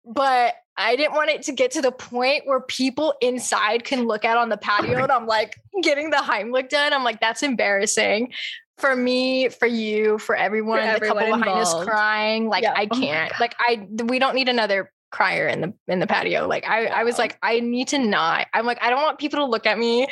[0.05, 4.25] but I didn't want it to get to the point where people inside can look
[4.25, 6.93] out on the patio and I'm like getting the Heimlich done.
[6.93, 8.33] I'm like, that's embarrassing
[8.79, 10.81] for me, for you, for everyone.
[10.81, 12.49] the couple everyone behind us crying.
[12.49, 12.75] Like Yeah.
[12.77, 13.31] I Oh can't.
[13.33, 13.41] God.
[13.41, 16.47] like I we don't need another crier in the in the patio.
[16.47, 18.47] Like I I was like, I need to not.
[18.55, 20.07] I'm like, I don't want people to look at me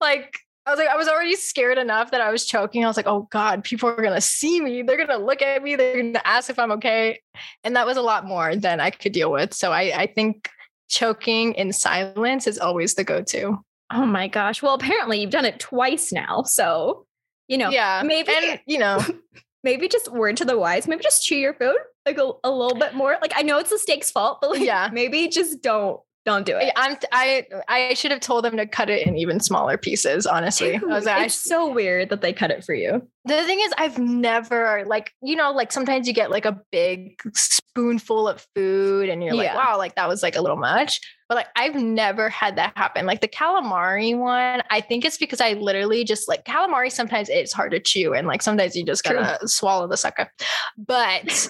[0.00, 2.84] like I was like, I was already scared enough that I was choking.
[2.84, 4.82] I was like, oh God, people are gonna see me.
[4.82, 5.74] They're gonna look at me.
[5.74, 7.20] They're gonna ask if I'm okay.
[7.64, 9.54] And that was a lot more than I could deal with.
[9.54, 10.48] So I, I think
[10.88, 13.58] choking in silence is always the go-to.
[13.92, 14.62] oh my gosh.
[14.62, 17.06] Well, apparently you've done it twice now, so
[17.50, 18.02] you know, yeah.
[18.04, 18.98] maybe And you know,
[19.64, 20.88] maybe just word to the wise.
[20.88, 23.18] Maybe just chew your food like a, a little bit more.
[23.20, 24.88] Like I know it's the steak's fault, but like Yeah.
[24.92, 26.00] maybe just don't
[26.30, 26.72] don't do it.
[26.76, 30.76] I'm I I should have told them to cut it in even smaller pieces, honestly.
[30.76, 33.06] I was Dude, like, I it's so weird that they cut it for you.
[33.24, 37.20] The thing is, I've never like you know like sometimes you get like a big
[37.34, 41.00] spoonful of food and you're like, wow, like that was like a little much.
[41.28, 43.06] But like I've never had that happen.
[43.06, 46.90] Like the calamari one, I think it's because I literally just like calamari.
[46.90, 49.16] Sometimes it's hard to chew and like sometimes you just True.
[49.16, 50.30] gotta swallow the sucker.
[50.76, 51.48] But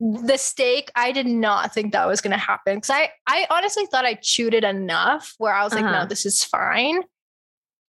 [0.00, 4.04] the steak, I did not think that was gonna happen because I I honestly thought
[4.06, 6.06] I chewed it enough where I was like, no, Uh-huh.
[6.06, 7.02] this is fine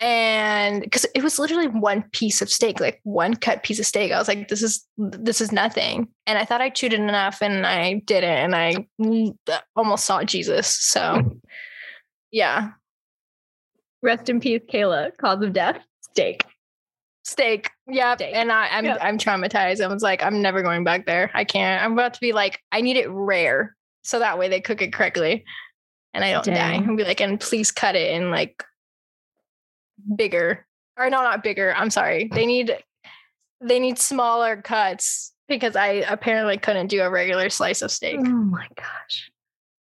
[0.02, 4.10] and because it was literally one piece of steak like one cut piece of steak
[4.10, 7.42] i was like this is this is nothing and i thought i chewed it enough
[7.42, 8.74] and i didn't and i
[9.76, 11.20] almost saw jesus so
[12.32, 12.70] yeah
[14.02, 15.10] Rest in peace, Kayla.
[15.18, 16.42] Cause of death, steak.
[17.30, 18.34] Steak yeah Steak.
[18.34, 18.98] and i i'm Yeah.
[19.00, 22.20] i'm traumatized i was like i'm never going back there i can't i'm about to
[22.20, 25.44] be like i need it rare so that way they cook it correctly
[26.12, 26.88] and i don't die Dang.
[26.88, 28.64] and be like and please cut it in like
[30.16, 30.66] bigger
[30.96, 32.76] or no not bigger i'm sorry they need
[33.60, 38.16] they need smaller cuts because I apparently couldn't do a regular slice of steak.
[38.20, 39.30] Oh my gosh.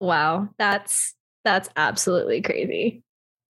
[0.00, 0.48] Wow.
[0.58, 3.02] That's that's absolutely crazy.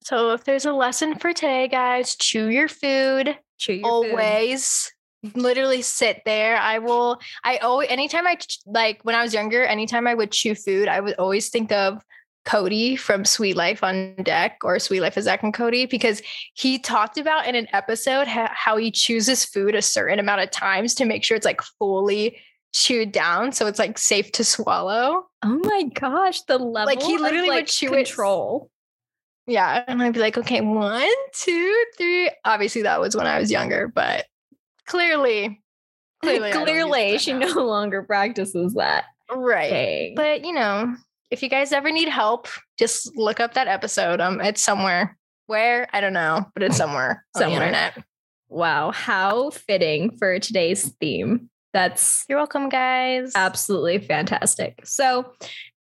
[0.05, 4.11] So if there's a lesson for today, guys, chew your food Chew your food.
[4.11, 4.93] always.
[5.35, 6.57] Literally sit there.
[6.57, 7.21] I will.
[7.45, 7.89] I always.
[7.91, 11.49] Anytime I like when I was younger, anytime I would chew food, I would always
[11.49, 12.03] think of
[12.45, 16.23] Cody from Suite Life on Deck or Suite Life of Zack and Cody because
[16.55, 20.51] he talked about in an episode ha- how he chooses food a certain amount of
[20.51, 22.37] times to make sure it's like fully
[22.73, 25.27] chewed down, so it's like safe to swallow.
[25.45, 28.72] Oh my gosh, the level like he of, literally would like, chew it control.
[29.47, 29.83] Yeah.
[29.87, 32.31] And I'd be like, okay, one, two, three.
[32.45, 34.27] Obviously, that was when I was younger, but
[34.87, 35.61] clearly,
[36.23, 37.47] clearly, I don't use Clearly, she now.
[37.47, 39.05] no longer practices that.
[39.35, 39.71] Right.
[39.71, 40.15] Dang.
[40.15, 40.95] But, you know,
[41.31, 44.21] if you guys ever need help, just look up that episode.
[44.21, 45.17] Um, It's somewhere.
[45.47, 45.89] Where?
[45.93, 47.63] I don't know, but it's somewhere on the Somewhere.
[47.69, 48.05] internet.
[48.49, 51.51] wow, how fitting for today's theme.
[51.73, 53.33] That's You're welcome, guys.
[53.35, 54.81] absolutely fantastic.
[54.85, 55.33] So,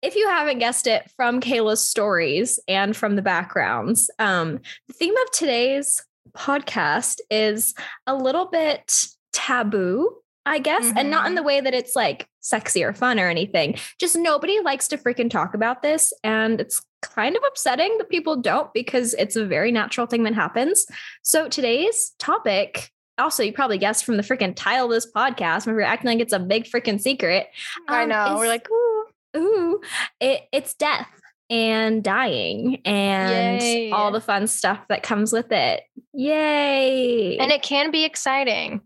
[0.01, 5.15] if you haven't guessed it from Kayla's stories and from the backgrounds, um, the theme
[5.15, 6.01] of today's
[6.32, 7.75] podcast is
[8.08, 11.36] a little bit taboo, I guess, and not in Mhm.
[11.36, 13.77] the way that it's like sexy or fun or anything.
[13.99, 16.13] Just nobody likes to freaking talk about this.
[16.23, 20.34] And it's kind of upsetting that people don't because it's a very natural thing that
[20.34, 20.86] happens.
[21.21, 22.89] So, today's topic.
[23.21, 26.19] Also, you probably guessed from the freaking title of this podcast, when we're acting like
[26.19, 27.47] it's a big freaking secret.
[27.88, 28.36] I um, know.
[28.38, 29.05] We're like, ooh.
[29.38, 29.81] ooh,
[30.19, 31.07] it, it's death
[31.49, 33.91] and dying and Yay.
[33.91, 35.81] all the fun stuff that comes with it.
[36.13, 37.38] Yay.
[37.38, 38.81] And it can be exciting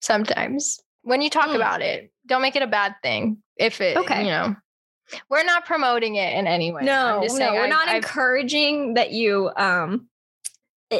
[0.00, 1.56] sometimes when you talk Mm.
[1.56, 2.10] about it.
[2.26, 3.38] Don't make it a bad thing.
[3.56, 4.24] If it, Okay.
[4.24, 4.54] you know,
[5.30, 6.80] we're not promoting it in any way.
[6.80, 10.08] I'm no, just no, saying we're I've- not I've- encouraging that you um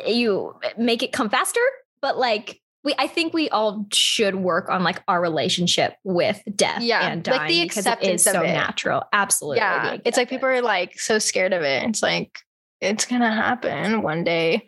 [0.07, 1.61] you make it come faster,
[2.01, 6.81] but like we I think we all should work on like our relationship with death
[6.83, 8.53] Yeah, and like the because it is acceptance of so it.
[8.53, 9.03] natural.
[9.13, 9.59] Absolutely.
[9.59, 11.83] yeah, it's like people are like so scared of it.
[11.85, 12.39] It's like
[12.81, 14.67] it's gonna happen one day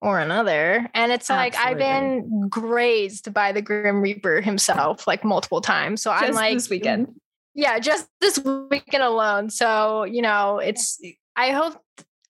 [0.00, 5.60] or another, and it's like I've been grazed by the Grim Reaper himself like multiple
[5.60, 6.02] times.
[6.02, 7.14] So I'm like this weekend.
[7.54, 9.50] yeah, just this weekend alone.
[9.50, 11.00] So, you know, it's
[11.36, 11.80] I hope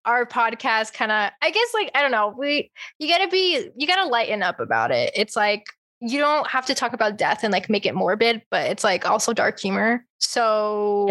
[0.05, 3.71] our podcast kind of I guess like I don't know, we you got to be
[3.77, 5.13] you got to lighten up about it.
[5.15, 5.65] It's like
[6.01, 9.09] you don't have to talk about death and like make it morbid, but it's like
[9.09, 10.05] also dark humor.
[10.19, 11.07] So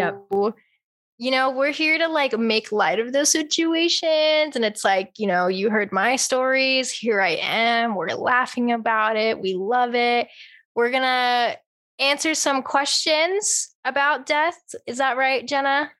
[1.18, 4.56] you know, we're here to like make light of those situations.
[4.56, 6.90] And it's like, you know, you heard my stories.
[6.90, 7.94] Here I am.
[7.94, 9.40] We're laughing about it.
[9.40, 10.26] We love it.
[10.74, 11.56] We're to
[12.00, 14.58] answer some questions about death.
[14.86, 15.92] Is that right, Jenna?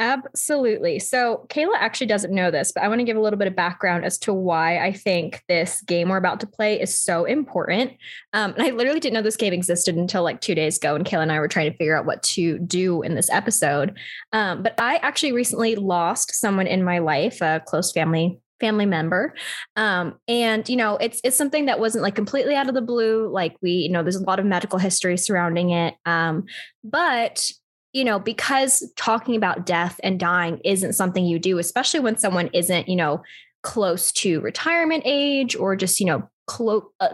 [0.00, 0.98] Absolutely.
[0.98, 3.54] So, Kayla actually doesn't know this, but I want to give a little bit of
[3.54, 7.92] background as to why I think this game we're about to play is so important.
[8.32, 11.04] Um, and I literally didn't know this game existed until like two days ago, and
[11.04, 13.94] Kayla and I were trying to figure out what to do in this episode.
[14.32, 19.34] Um, but I actually recently lost someone in my life, a close family family member
[19.76, 23.26] um and you know it's it's something that wasn't like completely out of the blue
[23.26, 26.44] like we you know there's a lot of medical history surrounding it um
[26.84, 27.50] but
[27.92, 32.48] you know, because talking about death and dying isn't something you do, especially when someone
[32.52, 33.22] isn't, you know,
[33.62, 36.82] close to retirement age or just, you know, close.
[37.00, 37.08] Uh,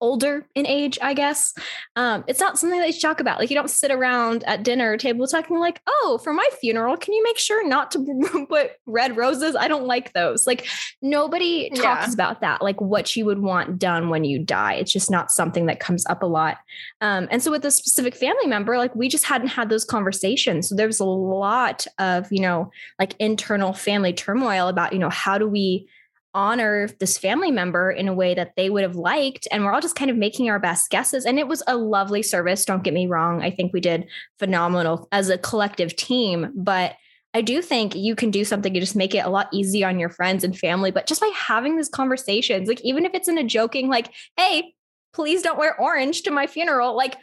[0.00, 1.54] older in age, I guess.
[1.96, 3.38] Um, it's not something that you talk about.
[3.38, 7.14] Like you don't sit around at dinner table talking like, "Oh, for my funeral, can
[7.14, 9.56] you make sure not to put red roses?
[9.56, 10.66] I don't like those." Like
[11.02, 12.12] nobody talks Yeah.
[12.12, 12.62] about that.
[12.62, 14.74] Like what you would want done when you die.
[14.74, 16.58] It's just not something that comes up a lot.
[17.00, 20.68] Um, and so with this specific family member, like we just hadn't had those conversations.
[20.68, 25.10] So there was a lot of, you know, like internal family turmoil about, you know,
[25.10, 25.88] how do we
[26.36, 29.80] honor this family member in a way that they would have liked and we're all
[29.80, 31.24] just kind of making our best guesses.
[31.24, 33.42] And it was a lovely service don't get me wrong.
[33.42, 34.06] I think we did
[34.38, 36.94] phenomenal as a collective team but
[37.32, 39.98] i do think you can do something to just make it a lot easier on
[39.98, 40.90] your friends and family.
[40.90, 44.74] But just by having these conversations like even if it's in a joking like hey
[45.14, 47.16] please don't wear orange to my funeral like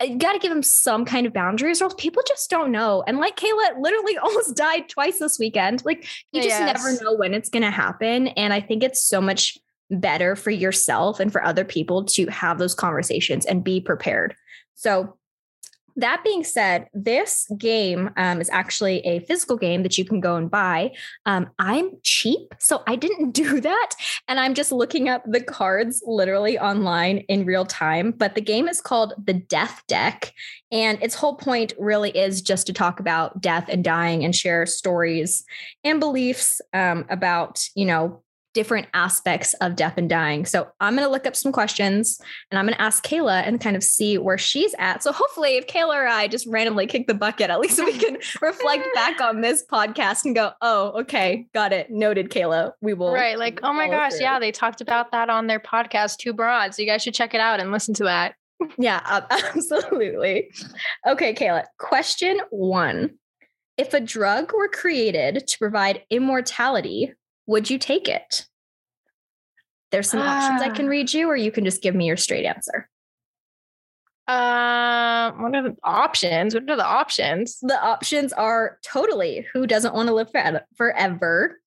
[0.00, 2.70] Uh, you got to give them some kind of boundaries or else people just don't
[2.72, 3.02] know.
[3.06, 5.84] And like kayla literally almost died twice this weekend.
[5.84, 6.82] Like you just Yes.
[6.84, 8.28] never know when it's going to happen.
[8.28, 9.58] And i think it's so much
[9.90, 14.34] better for yourself and for other people to have those conversations and be prepared.
[14.74, 15.16] So
[15.96, 20.36] that being said, this game um, is actually a physical game that you can go
[20.36, 20.92] and buy.
[21.26, 23.90] Um, I'm cheap, so I didn't do that.
[24.28, 28.12] And I'm just looking up the cards literally online in real time.
[28.12, 30.32] But the game is called the Death Deck.
[30.72, 34.66] And its whole point really is just to talk about death and dying and share
[34.66, 35.44] stories
[35.84, 38.22] and beliefs um, about, you know,
[38.54, 40.46] different aspects of death and dying.
[40.46, 43.60] So I'm going to look up some questions and I'm going to ask Kayla and
[43.60, 45.02] kind of see where she's at.
[45.02, 48.16] So hopefully, if Kayla or I just randomly kick the bucket, at least we can
[48.40, 51.90] reflect back on this podcast and go, oh, okay, got it.
[51.90, 52.72] Noted, Kayla.
[52.80, 53.12] We will.
[53.12, 53.38] Right.
[53.38, 54.12] Like, oh my gosh.
[54.12, 54.22] Through.
[54.22, 54.38] Yeah.
[54.38, 56.76] They talked about that on their podcast, Two Broads.
[56.76, 58.34] So you guys should check it out and listen to that.
[58.78, 60.50] Yeah, absolutely.
[61.06, 61.64] Okay, Kayla.
[61.78, 63.18] Question one.
[63.76, 67.12] If a drug were created to provide immortality,
[67.46, 68.46] would you take it?
[69.90, 70.90] There's some options I can ah.
[70.90, 72.88] read you, or you can just give me your straight answer.
[74.26, 76.54] Um, what are the options?
[76.54, 77.58] What are the options?
[77.60, 80.30] The options are totally who doesn't want to live
[80.76, 81.60] forever.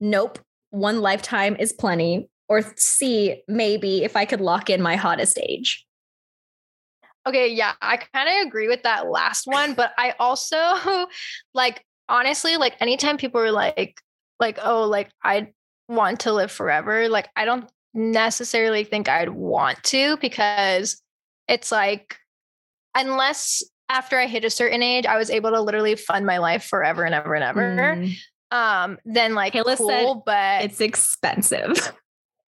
[0.00, 0.40] Nope.
[0.70, 2.28] One lifetime is plenty.
[2.48, 5.86] Or C, maybe if I could lock in my hottest age.
[7.26, 11.06] Okay, yeah, I kind of agree with that last one, but I also
[11.54, 14.00] like honestly, like anytime people are like,
[14.40, 15.52] like, oh, like I
[15.88, 21.00] want to live forever, like I don't necessarily think I'd want to because
[21.48, 22.16] it's like
[22.94, 26.64] unless after I hit a certain age, I was able to literally fund my life
[26.64, 27.96] forever and ever and ever.
[27.96, 28.16] Mm.
[28.50, 31.92] Um, then like Kayla cool, but it's expensive.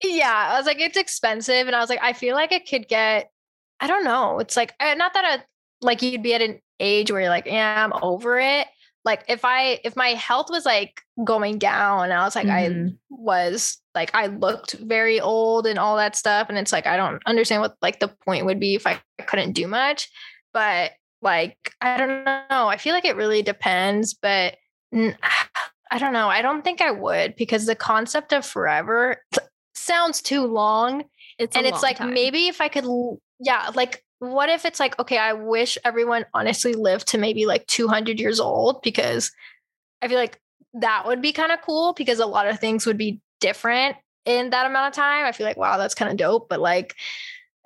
[0.05, 2.89] Yeah, I was like, it's expensive, and I was like, I feel like it could
[2.89, 3.31] get
[3.79, 4.39] I don't know.
[4.39, 5.43] It's like not that I
[5.81, 8.67] like you'd be at an age where you're like, yeah, I'm over it.
[9.05, 12.87] Like if I if my health was like going down, and I was like, mm-hmm.
[12.87, 16.97] I was like I looked very old and all that stuff, and it's like I
[16.97, 20.09] don't understand what like the point would be if I couldn't do much.
[20.53, 22.67] But like I don't know.
[22.67, 24.57] I feel like it really depends, but.
[25.91, 26.27] I don't know.
[26.27, 29.23] I don't think I would because the concept of forever
[29.75, 31.03] sounds too long.
[31.37, 32.13] It's and it's like time.
[32.13, 32.85] maybe if I could
[33.39, 37.67] yeah, like what if it's like, okay, I wish everyone honestly lived to maybe like
[37.67, 39.31] 200 years old because
[40.01, 40.39] I feel like
[40.75, 44.51] that would be kind of cool because a lot of things would be different in
[44.51, 45.25] that amount of time.
[45.25, 46.47] I feel like, wow, that's kind of dope.
[46.47, 46.95] But like,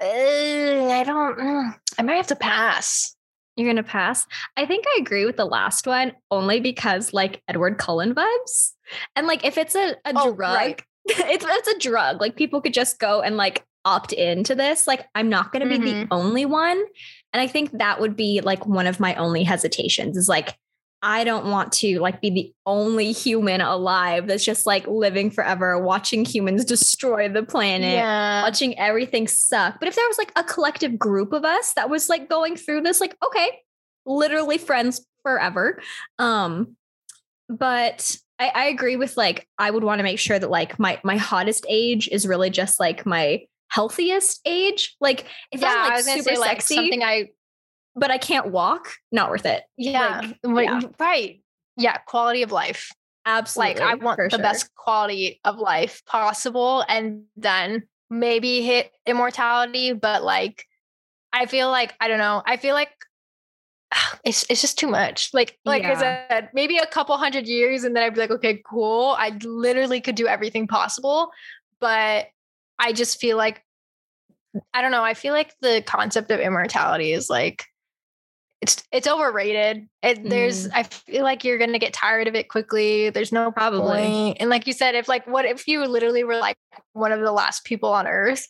[0.01, 3.15] uh, I don't, mm, I might have to pass.
[3.55, 4.25] You're going to pass?
[4.55, 8.71] I think I agree with the last one only because like Edward Cullen vibes.
[9.15, 10.81] And like if it's a, a oh, drug, right.
[11.07, 12.19] it's, it's a drug.
[12.19, 14.85] Like people could just go and like opt into this.
[14.85, 16.01] Like, I'm not going to be mm-hmm.
[16.01, 16.83] the only one.
[17.31, 20.57] And I think that would be like one of my only hesitations is like,
[21.01, 25.79] I don't want to like be the only human alive that's just like living forever,
[25.79, 28.41] watching humans destroy the planet, yeah.
[28.41, 29.79] watching everything suck.
[29.79, 32.81] But if there was like a collective group of us that was like going through
[32.81, 33.59] this, like, okay,
[34.05, 35.79] literally friends forever.
[36.19, 36.75] Um,
[37.47, 40.99] but I, I agree with like I would want to make sure that like my
[41.03, 44.95] my hottest age is really just like my healthiest age.
[44.99, 47.29] Like if yeah, I'm like super say, like, sexy, something I
[47.97, 49.63] but I can't walk, not worth it.
[49.75, 50.21] Yeah.
[50.43, 50.81] Like, yeah.
[50.99, 51.41] Right.
[51.77, 51.97] Yeah.
[51.97, 52.91] Quality of life.
[53.25, 53.81] Absolutely.
[53.81, 54.39] Like I want the sure.
[54.39, 59.93] best quality of life possible and then maybe hit immortality.
[59.93, 60.65] But like
[61.33, 62.91] I feel like, I don't know, I feel like
[64.23, 65.31] it's it's just too much.
[65.33, 65.91] Like like yeah.
[65.91, 69.15] I said, maybe a couple hundred years and then I'd be like, okay, cool.
[69.17, 71.31] I literally could do everything possible.
[71.79, 72.27] But
[72.79, 73.63] I just feel like
[74.73, 75.03] I don't know.
[75.03, 77.65] I feel like the concept of immortality is like
[78.61, 79.87] it's it's overrated.
[80.01, 80.29] It, mm.
[80.29, 83.09] There's I feel like you're gonna get tired of it quickly.
[83.09, 83.99] There's no probably.
[83.99, 84.37] Point.
[84.39, 86.57] And like you said, if like what if you literally were like
[86.93, 88.47] one of the last people on Earth?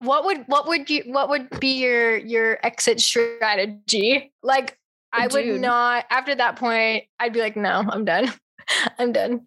[0.00, 4.32] What would what would you what would be your your exit strategy?
[4.42, 4.76] Like
[5.12, 5.52] I Dude.
[5.52, 8.32] would not after that point, I'd be like, no, I'm done.
[8.98, 9.46] I'm done.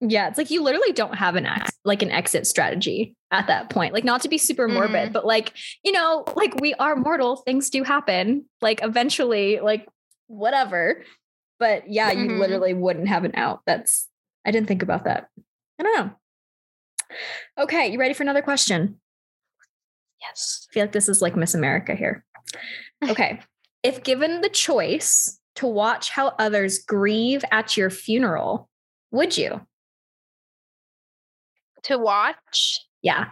[0.00, 3.68] Yeah, it's like you literally don't have an ex- like an exit strategy at that
[3.68, 3.92] point.
[3.92, 5.12] Like not to be super morbid, mm.
[5.12, 8.46] but like, you know, like we are mortal, things do happen.
[8.62, 9.86] Like eventually, like
[10.26, 11.04] whatever.
[11.58, 12.30] But yeah, mm-hmm.
[12.30, 13.60] you literally wouldn't have an out.
[13.66, 14.08] That's
[14.46, 15.28] I didn't think about that.
[15.78, 16.10] I don't know.
[17.58, 19.00] Okay, you ready for another question?
[20.20, 20.66] Yes.
[20.70, 22.24] I feel like this is like Miss America here.
[23.08, 23.40] Okay.
[23.82, 28.68] if given the choice to watch how others grieve at your funeral,
[29.10, 29.60] would you?
[31.84, 32.80] To watch?
[33.02, 33.28] Yeah.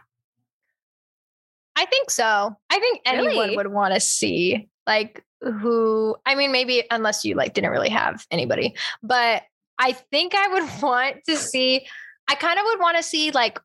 [1.76, 2.56] I think so.
[2.70, 3.56] I think anyone really?
[3.56, 8.26] would want to see like who I mean maybe unless you like didn't really have
[8.30, 9.42] anybody, but
[9.78, 11.86] I think I would want to see
[12.28, 13.60] I kind of would want to see like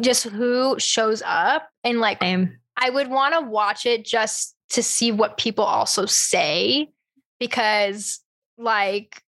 [0.00, 2.56] just who shows up and like Same.
[2.76, 6.90] I would want to watch it just to see what people also say
[7.38, 8.20] because
[8.58, 9.22] like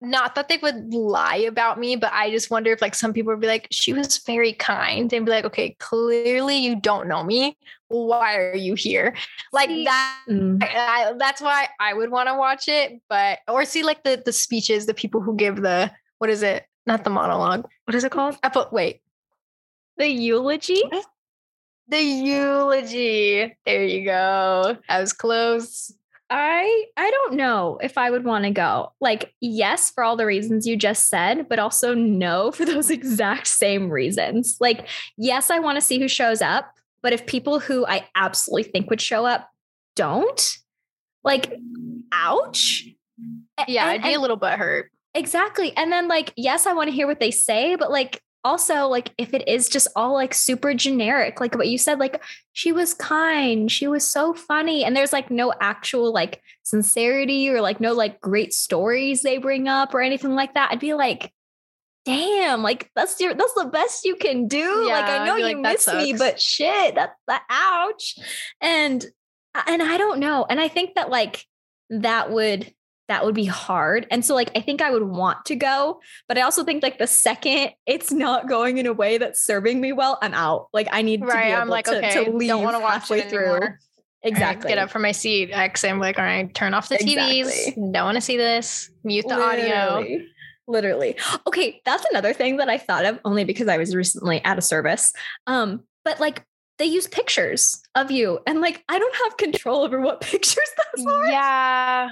[0.00, 3.32] not that they would lie about me, but I just wonder if like some people
[3.32, 7.24] would be like, she was very kind and be like, okay, clearly you don't know
[7.24, 7.56] me.
[7.88, 9.16] Why are you here?
[9.52, 10.22] Like that.
[10.28, 10.62] Mm.
[10.62, 14.32] I, that's why I would want to watch it, but or see like the the
[14.32, 16.64] speeches, the people who give the what is it?
[16.88, 17.68] not the monologue.
[17.84, 18.36] What is it called?
[18.42, 19.02] Epi- wait,
[19.98, 20.82] The eulogy?
[21.86, 23.54] the eulogy.
[23.64, 24.76] There you go.
[24.88, 25.92] I was close.
[26.30, 28.92] I I don't know if I would want to go.
[29.00, 33.46] Like, yes, for all the reasons you just said, but also no for those exact
[33.46, 34.56] same reasons.
[34.60, 36.70] Like, yes, I want to see who shows up,
[37.02, 39.48] but if people who I absolutely think would show up
[39.96, 40.58] don't,
[41.24, 41.52] like,
[42.12, 42.84] ouch.
[43.66, 44.84] Yeah, and- I'd be a and- little butthurt.
[45.14, 45.74] Exactly.
[45.76, 49.12] And then like, yes, I want to hear what they say, but like also like
[49.18, 52.22] if it is just all like super generic, like what you said, like
[52.52, 57.60] she was kind, she was so funny, and there's like no actual like sincerity or
[57.60, 61.32] like no like great stories they bring up or anything like that, I'd be like,
[62.04, 64.88] damn, like that's your that's the best you can do.
[64.88, 68.16] like I know you like, miss me, but shit, that that ouch.
[68.60, 69.04] And
[69.66, 70.46] and I don't know.
[70.48, 71.44] And I think that like
[71.90, 72.72] that would
[73.08, 74.06] that would be hard.
[74.10, 76.98] And so like I think I would want to go, but I also think like
[76.98, 80.68] the second it's not going in a way that's serving me well, I'm out.
[80.72, 82.80] Like I need to be able I'm like, to, okay, to leave don't want to
[82.80, 83.48] watch halfway it through.
[83.48, 83.72] All right,
[84.22, 84.68] Exactly.
[84.68, 85.50] get up from my seat.
[85.52, 87.40] Actually, I'm like, all right, turn off the TVs.
[87.40, 87.92] Exactly.
[87.92, 88.90] Don't want to see this.
[89.04, 90.00] Mute the audio.
[90.00, 90.26] Literally.
[90.66, 91.16] Literally.
[91.46, 94.62] Okay, that's another thing that I thought of only because I was recently at a
[94.62, 95.12] service.
[95.46, 96.44] Um, but like
[96.78, 101.06] they use pictures of you, and like I don't have control over what pictures those
[101.06, 101.26] are.
[101.26, 102.10] Yeah.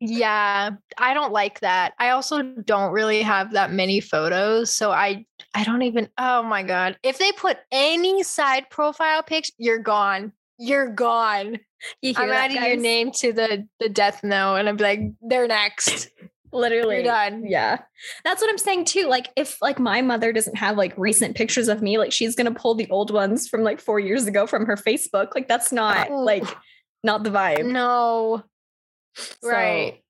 [0.00, 0.70] Yeah.
[0.96, 1.94] I don't like that.
[1.98, 4.70] I also don't really have that many photos.
[4.70, 6.98] So I I don't even oh my god.
[7.02, 10.32] If they put any side profile pics, you're gone.
[10.58, 11.58] You're gone.
[12.02, 15.48] You I'm that, adding your name to the the death note and I'm like, they're
[15.48, 16.08] next.
[16.52, 16.96] Literally.
[16.96, 17.44] You're done.
[17.46, 17.78] Yeah.
[18.24, 19.06] That's what I'm saying too.
[19.06, 22.54] Like if like my mother doesn't have like recent pictures of me, like she's gonna
[22.54, 25.34] pull the old ones from like four years ago from her Facebook.
[25.34, 26.24] Like that's not Ooh.
[26.24, 26.44] like
[27.02, 27.66] not the vibe.
[27.66, 28.44] No.
[29.42, 30.02] So, Right.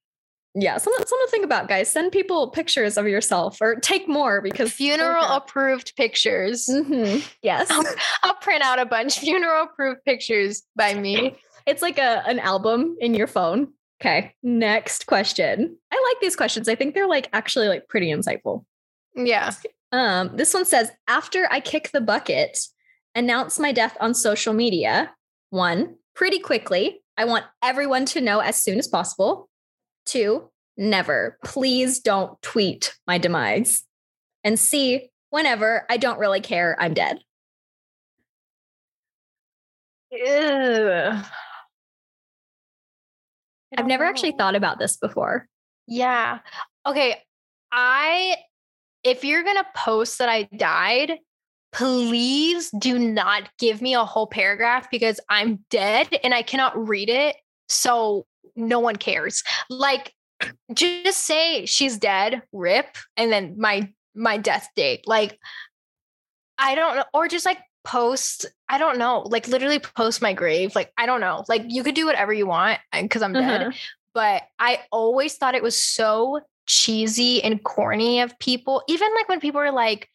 [0.55, 0.77] yeah.
[0.79, 1.91] Something, something to think about, guys.
[1.91, 6.67] Send people pictures of yourself or take more because Funeral approved pictures.
[6.73, 7.23] Mhm.
[7.43, 7.69] Yes.
[8.23, 11.37] I'll print out a bunch funeral approved pictures by me.
[11.67, 13.75] It's like a an album in your phone.
[14.01, 14.33] Okay.
[14.43, 15.77] Next question.
[15.93, 16.67] I like these questions.
[16.67, 18.65] I think they're like actually like pretty insightful.
[19.15, 19.51] Yeah.
[19.93, 22.59] Um, this one says, after I kick the bucket,
[23.15, 25.13] announce my death on social media.
[25.51, 27.03] One, pretty quickly.
[27.19, 29.51] I want everyone to know as soon as possible.
[30.07, 31.37] Two, never.
[31.45, 33.83] Please don't tweet my demise.
[34.45, 37.19] And C, whenever I don't really care, I'm dead.
[40.13, 41.25] I
[43.77, 45.49] I've never don't actually thought about this before.
[45.89, 46.39] Yeah.
[46.87, 47.17] Okay.
[47.73, 48.37] I,
[49.03, 51.19] if you're going to post that I died,
[51.73, 57.09] please do not give me a whole paragraph because I'm dead and I cannot read
[57.09, 57.37] it.
[57.69, 59.43] So no one cares.
[59.69, 60.13] Like,
[60.73, 65.07] just say she's dead, rip, and then my my death date.
[65.07, 65.39] Like,
[66.59, 68.47] I don't know, or just like post.
[68.69, 70.75] I don't know, like literally post my grave.
[70.75, 71.45] Like, I don't know.
[71.49, 73.73] Like, you could do whatever you want because I'm dead Uh-huh.
[74.15, 78.83] but I always thought it was so cheesy and corny of people.
[78.89, 80.09] Even like when people are like,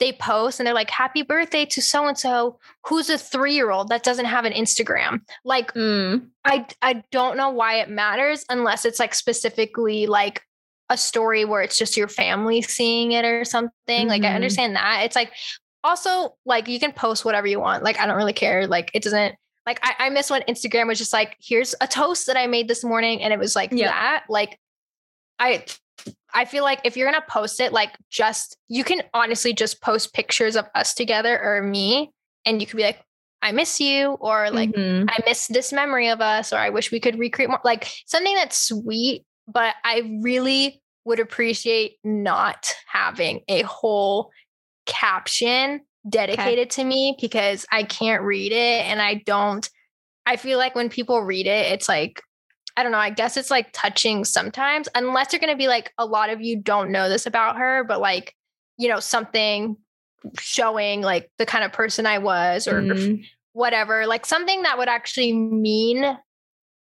[0.00, 3.70] they post and they're like, happy birthday to so and so, who's a three year
[3.70, 5.20] old that doesn't have an Instagram.
[5.44, 10.42] Like, Mm, I, I don't know why it matters unless it's like specifically like
[10.90, 14.08] a story where it's just your family seeing it or something.
[14.08, 14.34] Like, I Mhm.
[14.36, 15.02] understand that.
[15.04, 15.32] It's like,
[15.84, 17.82] also, like, you can post whatever you want.
[17.84, 18.66] Like, I don't really care.
[18.66, 19.34] Like, it doesn't,
[19.66, 22.68] like, I, I miss when Instagram was just like, here's a toast that I made
[22.68, 23.22] this morning.
[23.22, 23.88] And it was like Yeah.
[23.90, 24.24] that.
[24.28, 24.58] Like,
[25.38, 25.64] I,
[26.34, 29.80] I feel like if you're going to post it, like, just, you can honestly just
[29.80, 32.12] post pictures of us together or me.
[32.44, 33.02] And you could be like,
[33.40, 34.10] I miss you.
[34.20, 35.06] Or like, mhm.
[35.08, 37.60] I miss this memory of us, or I wish we could recreate more.
[37.64, 44.30] Like something that's sweet, but I really would appreciate not having a whole
[44.86, 49.68] caption dedicated to me because I can't read it and I don't.
[50.26, 52.22] I feel like when people read it, it's like,
[52.78, 55.92] I don't know, I guess it's like touching sometimes, unless you're going to be like,
[55.98, 58.36] a lot of you don't know this about her, but like,
[58.76, 59.76] you know, something
[60.38, 64.88] showing like the kind of person I was or Mm, whatever, like something that would
[64.88, 66.16] actually mean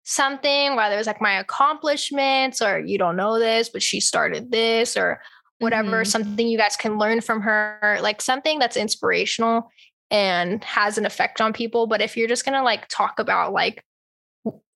[0.03, 4.95] something, whether it's like my accomplishments or you don't know this, but she started this
[4.95, 5.19] or
[5.57, 6.07] whatever, Mhm.
[6.07, 9.71] something you guys can learn from her, like something that's inspirational
[10.11, 11.87] and has an effect on people.
[11.87, 13.83] But if you're just gonna like talk about like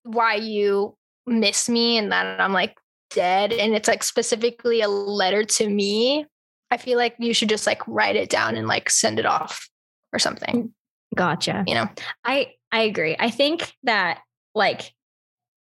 [0.03, 0.97] why you
[1.31, 2.77] miss me and that I'm like
[3.09, 6.25] dead and it's like specifically a letter to me,
[6.69, 9.69] I feel like you should just like write it down and like send it off
[10.13, 10.71] or something, mm,
[11.15, 11.63] Gotcha.
[11.67, 11.89] you know?
[12.23, 13.15] I I agree.
[13.19, 14.19] I think that
[14.55, 14.93] like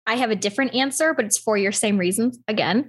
[0.06, 2.88] I have a different answer, but it's for your same reasons again.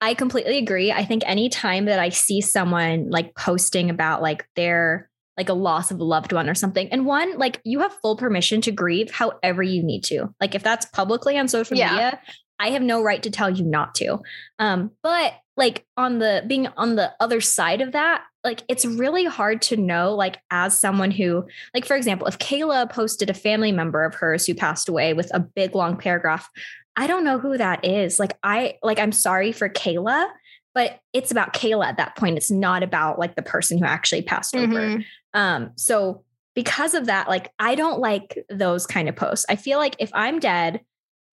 [0.00, 0.92] I completely agree.
[0.92, 5.54] I think any time that I see someone like posting about like their like a
[5.54, 8.72] loss of a loved one or something, and one, like you have full permission to
[8.72, 10.32] grieve however you need to.
[10.40, 11.90] Like if that's publicly on social Yeah.
[11.90, 12.20] media,
[12.58, 14.20] I have no right to tell you not to.
[14.58, 19.24] Um, but like on the being on the other side of that, like it's really
[19.24, 23.72] hard to know, like as someone who, like for example, if Kayla posted a family
[23.72, 26.48] member of hers who passed away with a big long paragraph,
[26.96, 28.18] I don't know who that is.
[28.20, 30.28] Like I like I'm sorry for Kayla,
[30.74, 32.36] but it's about Kayla at that point.
[32.36, 35.02] It's not about like the person who actually passed over.
[35.34, 36.24] Um, so
[36.54, 39.44] because of that, like I don't like those kind of posts.
[39.48, 40.80] I feel like if I'm dead,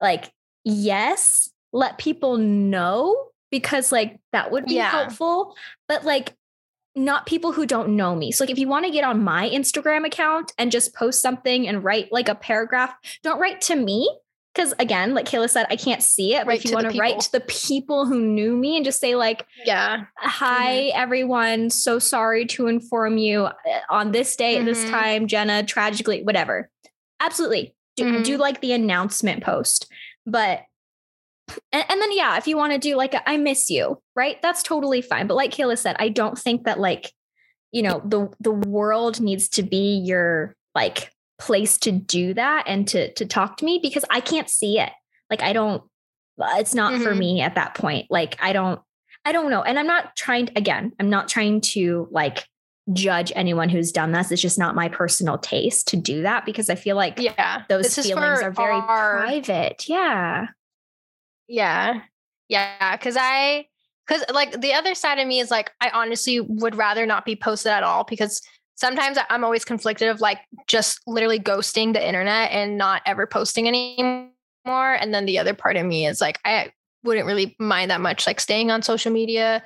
[0.01, 0.31] like
[0.63, 4.89] yes, let people know because like that would be Yeah.
[4.89, 5.55] helpful,
[5.87, 6.35] but like
[6.95, 8.31] not people who don't know me.
[8.31, 11.67] So like if you want to get on my Instagram account and just post something
[11.67, 12.93] and write like a paragraph,
[13.23, 14.09] don't write to me.
[14.53, 16.45] Cause again, like Kayla said, I can't see it.
[16.45, 19.15] But if you want to write to the people who knew me and just say
[19.15, 20.05] like, Yeah.
[20.17, 21.69] Hi, everyone.
[21.69, 23.53] So sorry to inform you uh,
[23.89, 26.69] on this day at this time, Jenna tragically, whatever.
[27.21, 27.73] Absolutely.
[27.95, 28.23] Do, Mhm.
[28.25, 29.89] do like the announcement post.
[30.25, 30.63] But,
[31.71, 34.41] and, and then, yeah, if you want to do like, a, I miss you, right?
[34.41, 35.27] That's totally fine.
[35.27, 37.11] But like Kayla said, I don't think that like,
[37.71, 41.09] you know, the, the world needs to be your like
[41.41, 44.91] place to do that and to, to talk to me because I can't see it.
[45.29, 45.81] Like, I don't,
[46.39, 47.17] uh, it's not for Mhm.
[47.17, 48.05] me at that point.
[48.11, 48.79] Like, I don't,
[49.25, 49.63] I don't know.
[49.63, 52.47] And I'm not trying again, I'm not trying to like
[52.93, 54.31] judge anyone who's done this.
[54.31, 57.63] It's just not my personal taste to do that because I feel like Yeah.
[57.69, 59.87] those feelings are very our- private.
[59.89, 60.47] Yeah.
[61.47, 62.01] Yeah.
[62.49, 62.97] Yeah.
[62.97, 63.67] Cause I,
[64.07, 67.35] cause like the other side of me is like, I honestly would rather not be
[67.35, 68.41] posted at all because
[68.81, 73.67] sometimes I'm always conflicted of like just literally ghosting the internet and not ever posting
[73.67, 74.31] anymore.
[74.65, 76.71] And then the other part of me is like, I
[77.03, 79.63] wouldn't really mind that much like staying on social media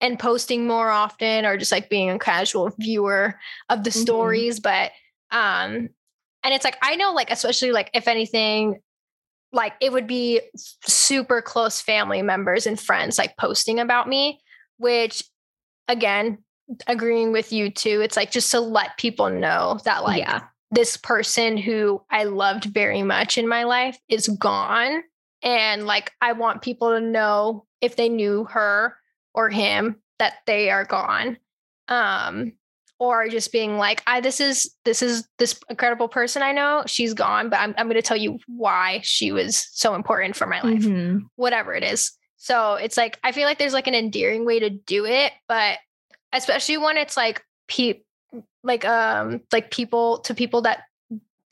[0.00, 3.34] and posting more often or just like being a casual viewer
[3.68, 4.02] of the Mhm.
[4.02, 4.60] stories.
[4.60, 4.92] But,
[5.32, 5.88] um,
[6.44, 8.80] and it's like, I know, like, especially like if anything,
[9.52, 10.40] like it would be
[10.86, 14.40] super close family members and friends like posting about me,
[14.76, 15.24] which
[15.88, 16.38] again,
[16.86, 20.42] agreeing with you too, it's like just to let people know that like yeah.
[20.70, 25.02] this person who I loved very much in my life is gone.
[25.42, 28.96] And like I want people to know if they knew her
[29.34, 31.38] or him that they are gone.
[31.88, 32.52] Um
[32.98, 36.84] or just being like, I this is this is this incredible person I know.
[36.86, 40.60] She's gone, but I'm I'm gonna tell you why she was so important for my
[40.62, 41.22] life Mhm.
[41.34, 42.12] whatever it is.
[42.36, 45.78] So it's like I feel like there's like an endearing way to do it, but
[46.32, 48.00] especially when it's like pe-
[48.62, 50.82] like um like people to people that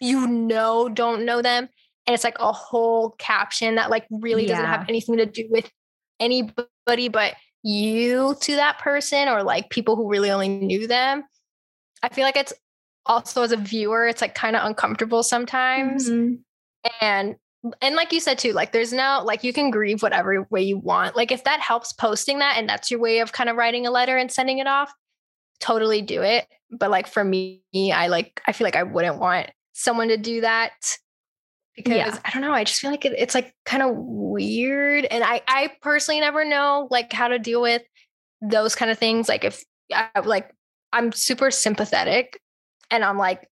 [0.01, 1.69] you know don't know them
[2.07, 5.71] and it's like a whole caption that like really doesn't have anything to do with
[6.19, 11.25] anybody but you to that person or like people who really only knew them.
[12.03, 12.55] I feel like it's
[13.05, 16.39] also as a viewer it's like kind of uncomfortable sometimes Mhm.
[17.01, 17.37] and
[17.83, 20.79] and like you said too like there's no like you can grieve whatever way you
[20.79, 21.15] want.
[21.17, 23.91] Like if that helps posting that and that's your way of kind of writing a
[23.91, 24.93] letter and sending it off
[25.61, 26.47] totally do it.
[26.71, 30.41] But like for me i like i feel like i wouldn't want someone to do
[30.43, 30.73] that
[31.77, 32.19] because Yeah.
[32.25, 35.05] i don't know i just feel like it, it's like kind of weird.
[35.05, 37.83] And i i personally never know like how to deal with
[38.41, 39.29] those kind of things.
[39.29, 40.51] Like if I, like
[40.93, 42.41] i'm super sympathetic
[42.91, 43.49] and i'm like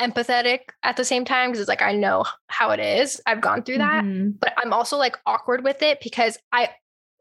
[0.00, 3.20] empathetic at the same time because it's like I know how it is.
[3.26, 4.38] I've gone through that, Mhm.
[4.40, 6.70] but I'm also like awkward with it because I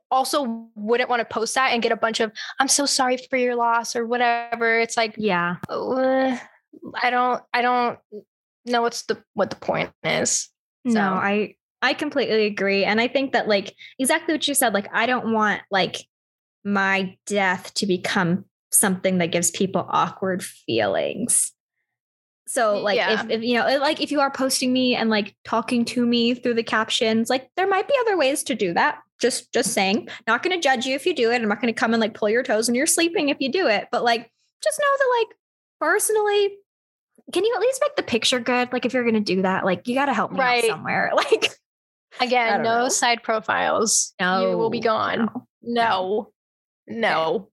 [0.09, 3.38] also wouldn't want to post that and get a bunch of I'm so sorry for
[3.38, 4.80] your loss or whatever.
[4.80, 5.55] It's like Yeah.
[5.69, 6.38] uh,
[7.01, 7.99] I don't I don't
[8.65, 10.49] know what's the what the point is.
[10.86, 12.86] No, I I completely agree.
[12.86, 15.97] And I think that like exactly what you said, like I don't want like
[16.63, 21.51] my death to become something that gives people awkward feelings.
[22.47, 23.23] So like Yeah.
[23.23, 26.33] if, if you know like if you are posting me and like talking to me
[26.33, 28.99] through the captions, like there might be other ways to do that.
[29.21, 30.09] Just just saying.
[30.27, 31.41] Not gonna judge you if you do it.
[31.41, 33.67] I'm not gonna come and like pull your toes when you're sleeping if you do
[33.67, 33.87] it.
[33.91, 34.29] But like
[34.63, 35.37] just know that like
[35.79, 36.57] personally,
[37.31, 38.73] can you at least make the picture good?
[38.73, 40.63] Like if you're gonna do that, like you gotta help me Right.
[40.65, 41.11] out somewhere.
[41.15, 41.49] Like
[42.21, 42.89] Again, no know.
[42.89, 44.13] side profiles.
[44.19, 44.51] No.
[44.51, 45.29] you will be gone.
[45.63, 46.27] no.
[46.27, 46.31] No.
[46.87, 47.49] No.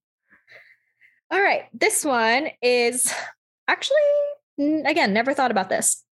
[1.31, 1.63] All right.
[1.73, 3.11] This one is
[3.69, 3.97] actually,
[4.61, 6.05] again, never thought about this.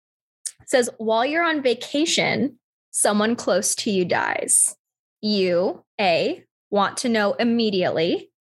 [0.62, 2.60] It says, while you're on vacation,
[2.92, 4.76] someone close to you dies.
[5.22, 8.32] You, A, want to know immediately.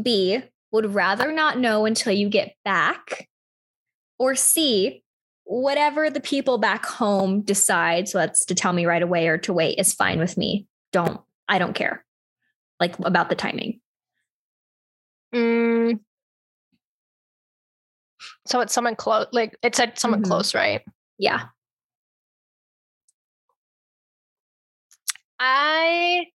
[0.00, 0.42] B,
[0.72, 3.28] would rather not know until you get back.
[4.18, 5.02] Or C,
[5.44, 9.52] whatever the people back home decide, so that's to tell me right away or to
[9.52, 10.66] wait, is fine with me.
[10.92, 12.04] Don't, I don't care.
[12.80, 13.80] like about the timing.
[15.34, 16.00] Mm.
[18.50, 19.26] So it's someone close.
[19.30, 20.26] Like it said, someone Mhm.
[20.26, 20.82] close, right?
[21.18, 21.46] Yeah.
[25.38, 26.26] I,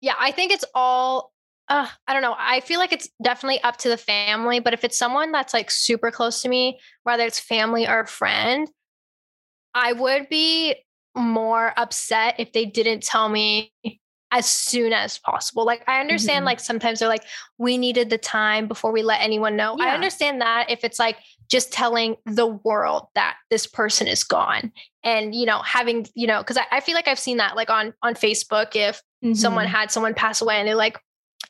[0.00, 1.32] yeah, I think it's all.
[1.68, 2.34] Uh, I don't know.
[2.36, 5.70] I feel like it's definitely up to the family, but if it's someone that's like
[5.70, 8.68] super close to me, whether it's family or a friend,
[9.72, 10.74] I would be
[11.14, 13.72] more upset if they didn't tell me
[14.32, 15.64] as soon as possible.
[15.64, 16.46] Like I understand Mhm.
[16.46, 17.24] like sometimes they're like
[17.56, 19.76] we needed the time before we let anyone know.
[19.80, 21.18] I understand that if it's like
[21.50, 24.72] just telling the world that this person is gone
[25.02, 27.70] and you know having you know because I, I feel like I've seen that like
[27.70, 29.02] on on Facebook if
[29.34, 29.70] someone Mhm.
[29.70, 30.98] had someone pass away and they're like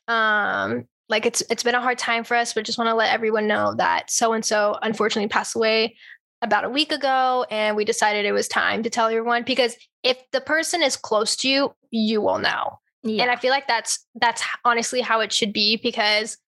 [0.09, 3.12] um like it's it's been a hard time for us but just want to let
[3.12, 5.96] everyone know that so and so unfortunately passed away
[6.42, 10.16] about a week ago and we decided it was time to tell everyone because if
[10.32, 13.22] the person is close to you you will know yeah.
[13.22, 16.38] and i feel like that's that's honestly how it should be because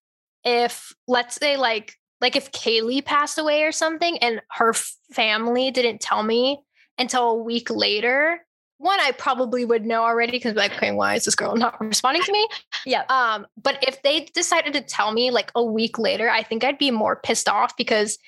[0.44, 4.73] if let's say like like if kayla passed away or something and her
[5.12, 6.59] family didn't tell me
[6.97, 8.41] until a week later
[8.79, 12.23] one i probably would know already because like okay why is this girl not responding
[12.23, 12.49] to me
[12.87, 13.03] yeah.
[13.11, 16.79] um but if they decided to tell me like a week later i think i'd
[16.79, 18.18] be more pissed off because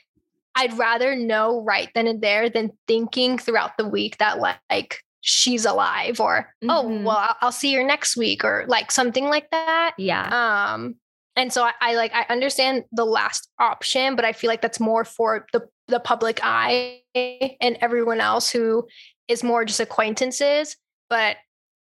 [0.57, 5.64] i'd rather know right then and there than thinking throughout the week that like she's
[5.64, 7.03] alive or oh Mhm.
[7.03, 10.74] well I'll, I'll see her next week or like something like that Yeah.
[10.74, 10.97] um
[11.37, 14.80] and so I, I like i understand the last option but i feel like that's
[14.80, 18.87] more for the the public eye and everyone else who
[19.28, 20.76] is more just acquaintances.
[21.11, 21.37] But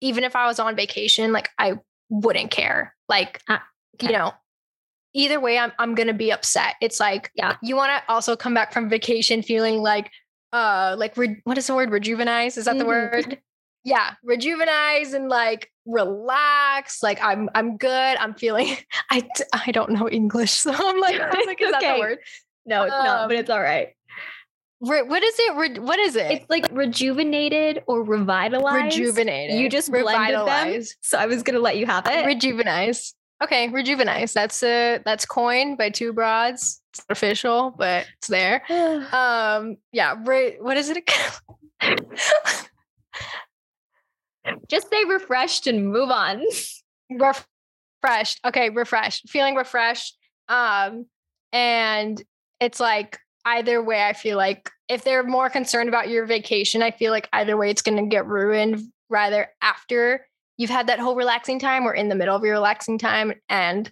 [0.02, 1.74] even if i was on vacation like i
[2.10, 2.96] wouldn't care.
[3.10, 3.64] Like Ah,
[4.02, 4.34] you know
[5.14, 6.76] either way i'm, I'm gonna be upset.
[6.80, 7.56] It's like Yeah.
[7.64, 10.12] you want to also come back from vacation feeling like
[10.54, 11.90] uh like re- what is the word?
[11.90, 12.88] Rejuvenize is that the Mhm.
[12.88, 13.40] word
[13.88, 18.76] yeah rejuvenize and like relax like i'm i'm good i'm feeling
[19.10, 21.94] i i don't know english so i'm like, I was like is that Okay.
[21.96, 22.18] the word
[22.68, 23.96] no, it's not, um, but it's all right.
[24.82, 28.98] Re- what is it Re- what is it It's like rejuvenated or revitalized.
[29.00, 30.84] rejuvenated You just blended them.
[31.02, 32.26] So I was gonna let you have it.
[32.26, 33.14] Rejuvenize.
[33.42, 34.34] Okay, rejuvenize.
[34.34, 36.82] That's a that's coined by Two Broads.
[36.92, 38.64] It's not official, but it's there.
[39.14, 40.16] Um, yeah.
[40.26, 41.10] Re- what is it?
[44.68, 46.44] Just say refreshed and move on.
[47.10, 48.40] refreshed.
[48.46, 49.30] Okay, refreshed.
[49.30, 50.18] Feeling refreshed.
[50.48, 51.06] Um,
[51.52, 52.22] and
[52.60, 56.92] it's like either way, I feel like if they're more concerned about your vacation, I
[56.92, 60.26] feel like either way it's gonna get ruined rather after
[60.58, 63.34] you've had that whole relaxing time or in the middle of your relaxing time.
[63.48, 63.92] And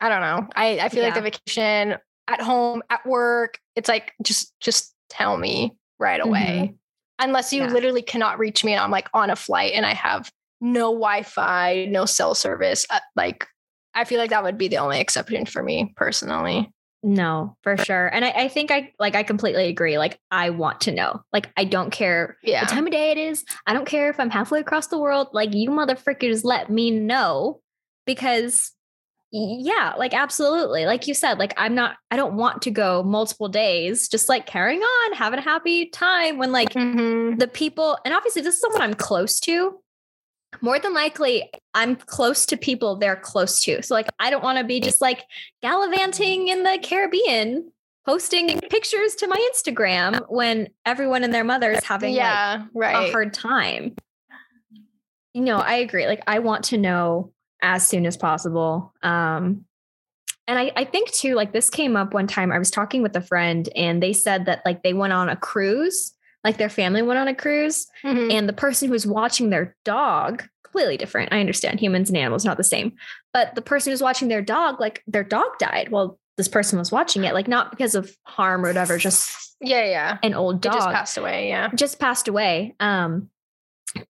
[0.00, 0.48] I don't know.
[0.54, 1.96] I, I feel like the vacation
[2.28, 6.74] at home, at work, it's like just just tell me right away.
[7.18, 7.72] Unless you Yeah.
[7.72, 11.86] literally cannot reach me and I'm like on a flight and I have no Wi-Fi,
[11.90, 12.86] no cell service.
[12.90, 13.46] Uh, like
[13.94, 16.70] I feel like that would be the only exception for me personally.
[17.02, 18.08] No, for sure.
[18.08, 19.96] And I, I think I like I completely agree.
[19.96, 21.22] Like I want to know.
[21.32, 22.62] Like I don't care Yeah.
[22.62, 23.44] what time of day it is.
[23.66, 25.28] I don't care if I'm halfway across the world.
[25.32, 27.60] Like you motherfuckers let me know
[28.06, 28.72] because
[29.38, 30.86] yeah, like absolutely.
[30.86, 34.46] Like you said, like I'm not I don't want to go multiple days, just like
[34.46, 37.38] carrying on, having a happy time when like Mhm.
[37.38, 39.80] the people, and obviously this is someone I'm close to.
[40.62, 43.82] More than likely, I'm close to people they're close to.
[43.82, 45.24] So, like, I don't want to be just like
[45.60, 47.70] gallivanting in the Caribbean,
[48.06, 53.08] posting pictures to my Instagram when everyone and their mother is having yeah, like right.
[53.08, 53.96] a hard time.
[55.34, 56.06] No, I agree.
[56.06, 57.32] Like, I want to know
[57.62, 58.92] as soon as possible.
[59.02, 59.64] Um,
[60.48, 62.52] and I, I think too, like this came up one time.
[62.52, 65.36] I was talking with a friend and they said that like they went on a
[65.36, 66.12] cruise,
[66.44, 68.32] like their family went on a cruise, Mhm.
[68.32, 71.32] and the person who was watching their dog, completely different.
[71.32, 72.92] I understand humans and animals not the same,
[73.32, 75.88] but the person who's watching their dog, like their dog died.
[75.90, 79.84] Well, this person was watching it, like not because of harm or whatever, just yeah,
[79.86, 80.18] yeah.
[80.22, 81.48] an old It dog just passed away.
[81.48, 81.70] Yeah.
[81.74, 82.76] just passed away.
[82.78, 83.30] Um,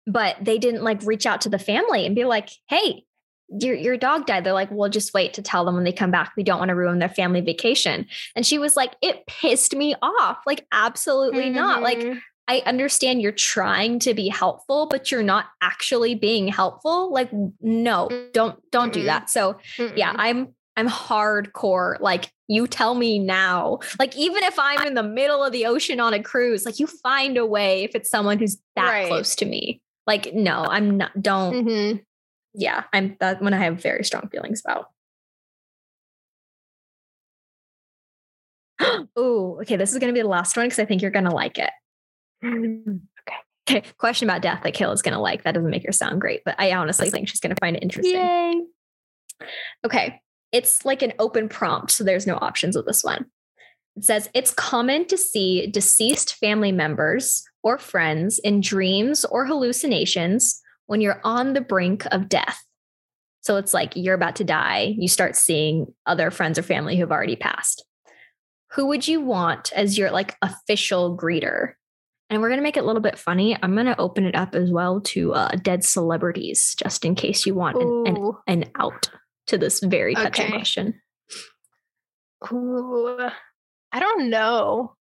[0.06, 3.04] but they didn't like reach out to the family and be like, "Hey,
[3.48, 6.10] your your dog died." They're like, "We'll just wait to tell them when they come
[6.10, 6.32] back.
[6.36, 9.94] We don't want to ruin their family vacation." And she was like, "It pissed me
[10.02, 10.38] off.
[10.46, 11.82] Like, absolutely not.
[11.82, 12.20] Like, Mhm.
[12.48, 17.12] I understand you're trying to be helpful, but you're not actually being helpful.
[17.12, 17.30] Like,
[17.60, 19.06] no, don't don't do Mm-mm.
[19.06, 19.56] that." So
[19.96, 20.16] yeah Mm-mm.
[20.18, 25.42] i'm i'm hardcore like you tell me now like even if i'm in the middle
[25.42, 28.58] of the ocean on a cruise like you find a way if it's someone who's
[28.76, 29.06] that Right.
[29.08, 32.04] close to me like no i'm not don't Mhm.
[32.56, 34.90] Yeah i'm that one i have very strong feelings about
[39.16, 41.24] oh okay this is going to be the last one because i think you're going
[41.24, 41.70] to like it
[42.44, 42.96] okay mm-hmm.
[43.68, 43.82] Okay.
[43.98, 46.54] question about death that kayla's going to like that doesn't make her sound great but
[46.58, 48.62] i honestly think she's going to find it interesting Yay.
[49.84, 50.20] Okay.
[50.52, 53.26] It's like an open prompt, so there's no options with this one.
[53.96, 60.60] It says it's common to see deceased family members or friends in dreams or hallucinations
[60.86, 62.62] when you're on the brink of death.
[63.40, 67.12] So it's like you're about to die, you start seeing other friends or family who've
[67.12, 67.84] already passed.
[68.72, 71.74] Who would you want as your like official greeter?
[72.28, 73.56] And we're going to make it a little bit funny.
[73.62, 77.46] I'm going to open it up as well to uh, dead celebrities, just in case
[77.46, 79.08] you want an, an, an out
[79.46, 80.52] to this very touching Okay.
[80.52, 81.00] question.
[82.52, 83.28] Ooh,
[83.92, 84.96] I don't know.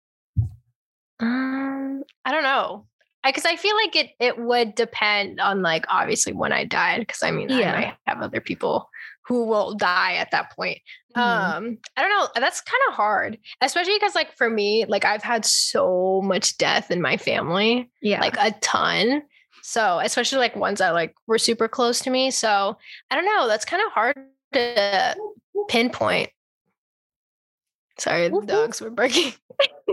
[1.21, 2.87] Um, I don't know.
[3.25, 7.01] Because I, feel like it it would depend on like obviously when I died.
[7.01, 7.73] Because I mean, Yeah.
[7.73, 8.89] I might have other people
[9.27, 10.79] who will die at that point.
[11.17, 11.21] Mhm.
[11.21, 12.29] Um, I don't know.
[12.35, 16.91] That's kind of hard, especially because like for me, like I've had so much death
[16.91, 18.21] in my family, yeah.
[18.21, 19.23] like a ton.
[19.63, 22.31] So especially like ones that like were super close to me.
[22.33, 22.77] So
[23.11, 23.47] I don't know.
[23.47, 24.17] That's kind of hard
[24.55, 25.17] to
[25.69, 26.31] pinpoint.
[27.99, 28.47] Sorry, the woof.
[28.47, 29.33] dogs were barking.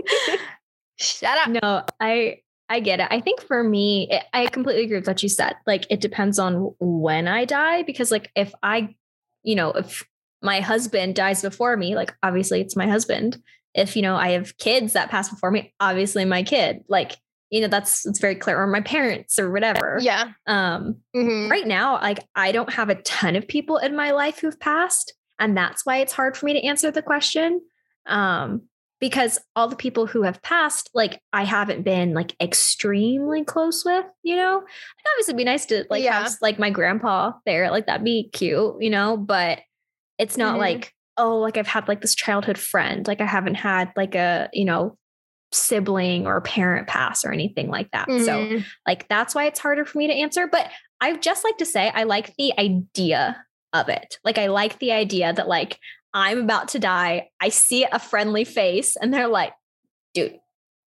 [0.98, 1.48] Shut up.
[1.62, 2.38] No, I
[2.70, 3.08] I get it.
[3.10, 5.56] I think for me, it, I completely agree with what you said.
[5.66, 8.94] Like it depends on when I die because like if I,
[9.42, 10.06] you know, if
[10.40, 13.42] my husband dies before me, like obviously it's my husband.
[13.74, 16.84] If you know I have kids that pass before me, obviously my kid.
[16.88, 17.16] Like
[17.50, 19.98] you know that's it's very clear or my parents or whatever.
[20.00, 20.30] Yeah.
[20.46, 21.50] Um Mhm.
[21.50, 25.12] right now like I don't have a ton of people in my life who've passed
[25.40, 27.60] and that's why it's hard for me to answer the question.
[28.06, 28.62] Um
[29.00, 34.04] because all the people who have passed like I haven't been like extremely close with,
[34.22, 34.56] you know.
[34.56, 36.22] Like obviously it'd be nice to like Yeah.
[36.24, 39.60] have like my grandpa there, like that'd be cute, you know, but
[40.18, 40.58] it's not Mhm.
[40.58, 44.48] like oh like I've had like this childhood friend, like I haven't had like a,
[44.52, 44.96] you know,
[45.52, 48.06] sibling or parent pass or anything like that.
[48.06, 48.64] So Mhm.
[48.86, 50.46] like that's why it's harder for me to answer.
[50.46, 50.70] But
[51.00, 54.18] I just like to say I like the idea of it.
[54.24, 55.78] Like I like the idea that like
[56.14, 57.28] I'm about to die.
[57.40, 59.52] I see a friendly face and they're like,
[60.14, 60.38] dude,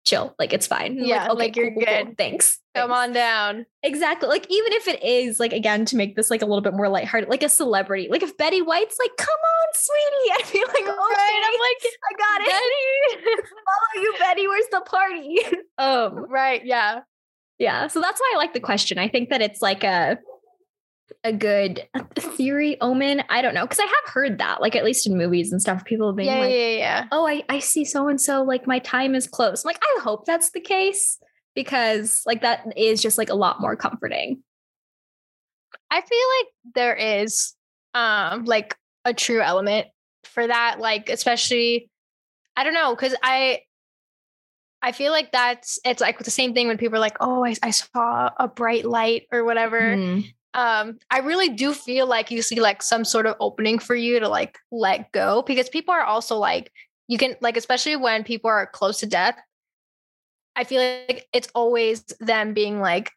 [0.05, 0.36] chill.
[0.38, 0.99] Like it's fine.
[0.99, 2.17] I'm Yeah, like, you're good.
[2.17, 2.59] Thanks.
[2.76, 3.65] Come Thanks." on down.
[3.84, 4.28] Exactly.
[4.28, 6.89] Like even if it is like again to make this like a little bit more
[6.89, 8.07] lighthearted, like a celebrity.
[8.09, 10.34] Like if Betty White's like, come on, sweetie.
[10.34, 13.45] I'd be like, oh Right, I'm like, I got it.
[13.49, 14.47] Follow you, Betty.
[14.47, 15.39] Where's the party?
[15.78, 16.65] um, right.
[16.65, 17.01] Yeah.
[17.59, 20.17] yeah so that's why i like the question i think that it's like a
[21.24, 21.88] a good
[22.18, 25.51] theory omen i don't know because i have heard that like at least in movies
[25.51, 27.08] and stuff people being Yeah, like yeah, yeah.
[27.12, 30.01] oh i i see so and so like my time is close I'm like i
[30.01, 31.20] hope that's the case
[31.56, 34.41] because like that is just like a lot more comforting
[35.89, 37.54] I feel like there is
[37.93, 38.76] um like
[39.06, 39.88] a true element
[40.24, 41.89] for that like especially
[42.56, 43.60] I don't know cuz I
[44.82, 47.56] I feel like that's it's like the same thing when people are like oh I,
[47.62, 50.34] I saw a bright light or whatever Mhm.
[50.54, 54.20] Um I really do feel like you see like some sort of opening for you
[54.20, 56.72] to like let go because people are also like
[57.08, 59.38] you can like especially when people are close to death
[60.56, 63.12] I feel like it's always them being like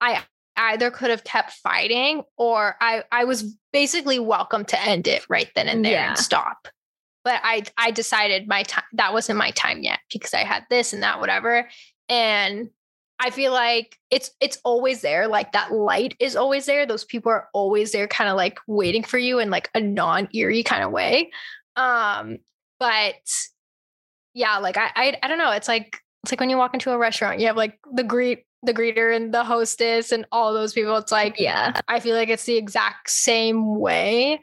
[0.00, 0.22] I
[0.56, 5.50] either could have kept fighting or I I was basically welcome to end it right
[5.54, 6.08] then and there Yeah.
[6.10, 6.68] and stop.
[7.24, 10.92] But I I decided my time that wasn't my time yet because I had this
[10.94, 11.68] and that whatever
[12.08, 12.70] and
[13.20, 17.30] I feel like it's it's always there like that light is always there those people
[17.30, 20.90] are always there kind of like waiting for you in like a non-eerie kind of
[20.90, 21.30] way.
[21.76, 22.38] Um
[22.78, 23.14] but
[24.32, 26.90] yeah like I, I I don't know it's like it's like when you walk into
[26.92, 30.72] a restaurant you have like the greet the greeter and the hostess and all those
[30.72, 34.40] people it's like yeah I feel like it's the exact same way.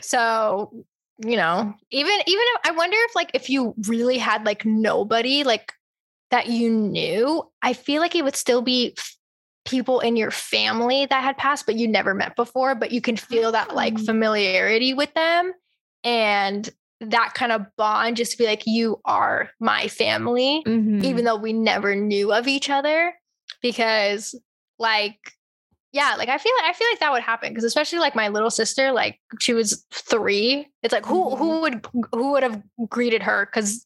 [0.00, 0.84] So,
[1.24, 5.44] you know, even even if I wonder if like if you really had like nobody
[5.44, 5.72] like
[6.30, 8.96] that you knew, I feel like it would still be
[9.64, 13.16] people in your family that had passed but you never met before, but you can
[13.16, 14.04] feel that like Oh.
[14.04, 15.52] familiarity with them
[16.02, 16.68] and
[17.00, 21.02] that kind of bond just to be like you are my family Mhm.
[21.02, 23.14] even though we never knew of each other
[23.62, 24.34] because
[24.78, 25.18] like
[25.92, 28.28] yeah like i feel like i feel like that would happen because especially like my
[28.28, 33.22] little sister like she was three it's like who who would who would have greeted
[33.22, 33.84] her because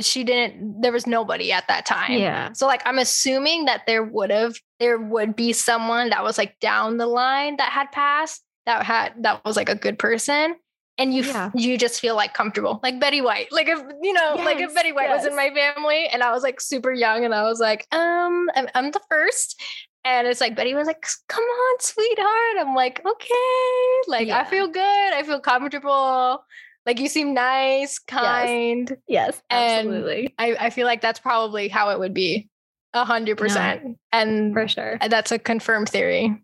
[0.00, 2.12] she didn't there was nobody at that time.
[2.18, 2.52] Yeah.
[2.52, 6.58] So like i'm assuming that there would have there would be someone that was like
[6.60, 10.54] down the line that had passed that had that was like a good person
[10.98, 11.50] and you Yeah.
[11.54, 12.78] you just feel like comfortable.
[12.82, 16.06] Like betty white like if you know like if betty white was in my family
[16.08, 19.60] and i was like super young and i was like um i'm, I'm the first
[20.04, 24.68] and it's like betty was like come on sweetheart i'm like okay like i feel
[24.68, 26.44] good i feel comfortable
[26.90, 31.90] like you seem nice kind yes And- absolutely I, I feel like that's probably how
[31.90, 32.48] it would be.
[32.92, 33.96] A hundred percent.
[34.10, 36.42] And for sure uh, that's a confirmed theory.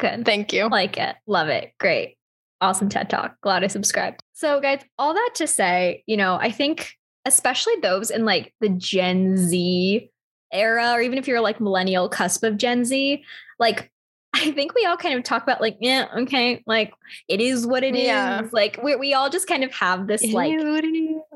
[0.00, 0.68] good Thank you.
[0.68, 2.16] like it love it great
[2.60, 3.36] awesome TED Talk.
[3.42, 4.22] Glad I subscribed.
[4.32, 8.68] So, guys, all that to say, you know, I think especially those in like the
[8.70, 10.10] Gen Z
[10.52, 13.22] era, or even if you're like millennial cusp of Gen Z,
[13.58, 13.90] like
[14.38, 16.92] I think we all kind of talk about like, yeah, okay, like
[17.28, 18.06] it is what it is.
[18.06, 18.42] Yeah.
[18.52, 20.52] Like we we all just kind of have this like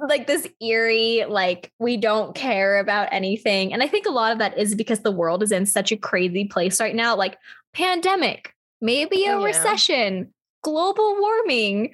[0.09, 3.73] like this eerie like we don't care about anything.
[3.73, 5.97] And I think a lot of that is because the world is in such a
[5.97, 7.39] crazy place right now, like
[7.73, 9.45] pandemic, maybe a Yeah.
[9.45, 10.33] recession,
[10.63, 11.93] global warming,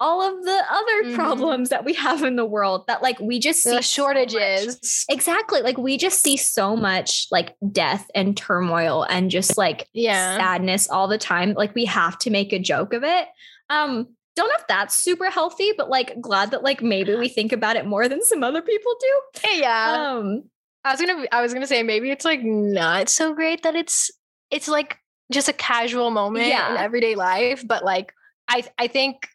[0.00, 1.14] all of the other Mhm.
[1.14, 5.06] problems that we have in the world that like we just see the so shortages.
[5.08, 5.62] Exactly.
[5.62, 10.36] Like we just see so much like death and turmoil and just like Yeah.
[10.36, 11.54] sadness all the time.
[11.54, 13.28] Like we have to make a joke of it.
[13.70, 17.52] Um, don't know if that's super healthy, but like glad that like maybe we think
[17.52, 19.40] about it more than some other people do.
[19.54, 20.12] Yeah.
[20.16, 20.42] Um,
[20.84, 24.10] I was gonna I was gonna say maybe it's like not so great that it's
[24.50, 24.98] it's like
[25.32, 28.12] just a casual moment in everyday life, but like
[28.48, 29.28] I I think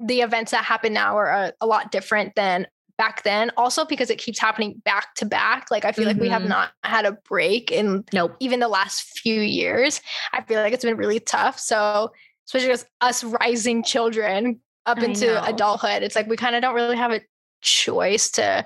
[0.00, 2.66] the events that happen now are a, a lot different than
[2.98, 3.50] back then.
[3.56, 5.70] Also because it keeps happening back to back.
[5.70, 6.48] Like I feel like we have Mhm.
[6.48, 8.36] not had a break in nope.
[8.40, 10.00] even the last few years.
[10.32, 11.58] I feel like it's been really tough.
[11.58, 12.12] So
[12.46, 15.42] especially as us rising children up I into know.
[15.44, 17.20] adulthood, it's like we kind of don't really have a
[17.60, 18.64] choice to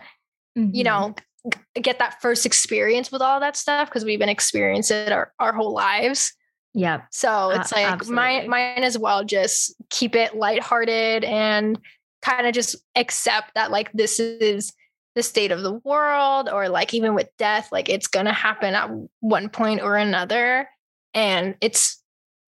[0.57, 0.85] you Mhm.
[0.85, 1.15] know
[1.81, 5.53] get that first experience with all that stuff because we've been experiencing it our, our
[5.53, 6.33] whole lives.
[6.73, 7.03] Yeah.
[7.11, 8.15] so A- it's like absolutely.
[8.15, 11.79] mine mine as well just keep it lighthearted and
[12.23, 14.73] kind of just accept that like this is
[15.17, 18.89] the state of the world or like even with death like it's gonna happen at
[19.19, 20.69] one point or another
[21.13, 22.01] and it's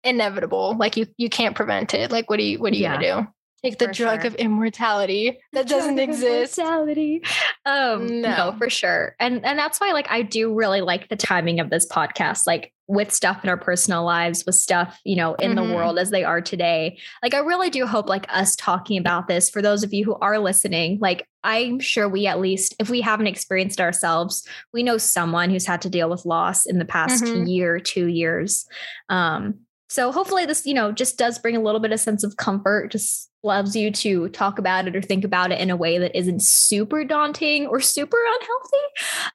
[0.03, 0.75] inevitable.
[0.77, 2.11] Like you you can't prevent it.
[2.11, 3.27] Like what are you what are you gonna do
[3.63, 4.27] take the drug sure.
[4.27, 7.23] of immortality that doesn't exist immortality.
[7.65, 8.29] Um, no.
[8.51, 8.55] No.
[8.57, 9.15] for sure.
[9.19, 12.73] And and that's why like I do really like the timing of this podcast, like
[12.87, 15.55] with stuff in our personal lives, with stuff, you know, in Mhm.
[15.55, 16.97] the world as they are today.
[17.21, 20.15] Like I really do hope like us talking about this for those of you who
[20.21, 24.83] are listening, like I'm sure we at least if we haven't experienced it ourselves, we
[24.83, 27.49] know someone who's had to deal with loss in the past Mhm.
[27.49, 28.65] year, 2 years.
[29.09, 29.55] Um
[29.89, 32.91] so hopefully this, you know, just does bring a little bit of sense of comfort,
[32.91, 36.15] just loves you to talk about it or think about it in a way that
[36.15, 38.85] isn't super daunting or super unhealthy.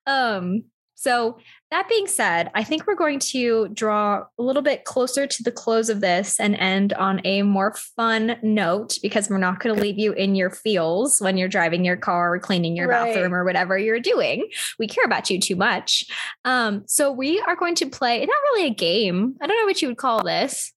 [0.06, 1.38] Um, so
[1.72, 5.50] that being said, I think we're going to draw a little bit closer to the
[5.50, 9.82] close of this and end on a more fun note because we're not going to
[9.82, 13.12] leave you in your feels when you're driving your car or cleaning your Right.
[13.12, 14.48] bathroom or whatever you're doing.
[14.78, 16.04] We care about you too much.
[16.44, 19.34] Um, so we are going to play not really a game.
[19.40, 20.72] I don't know what you would call this.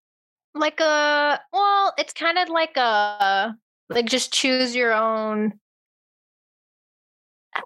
[0.55, 3.55] Like a well it's kind of like a
[3.89, 5.53] like just choose your own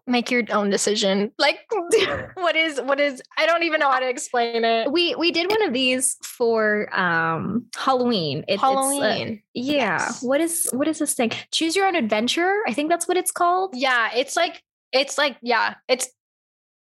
[0.06, 1.60] make your own decision like
[2.36, 5.50] what is what is i don't even know how to explain it We we did
[5.50, 8.40] one of these for um Halloween.
[8.48, 9.98] It- it's, uh, halloween yeah.
[9.98, 10.22] Yes.
[10.24, 11.32] What is what is this thing?
[11.52, 12.62] Choose your own adventure.
[12.68, 13.72] I think that's what it's called.
[13.76, 14.62] yeah it's like
[14.92, 16.08] it's like yeah it's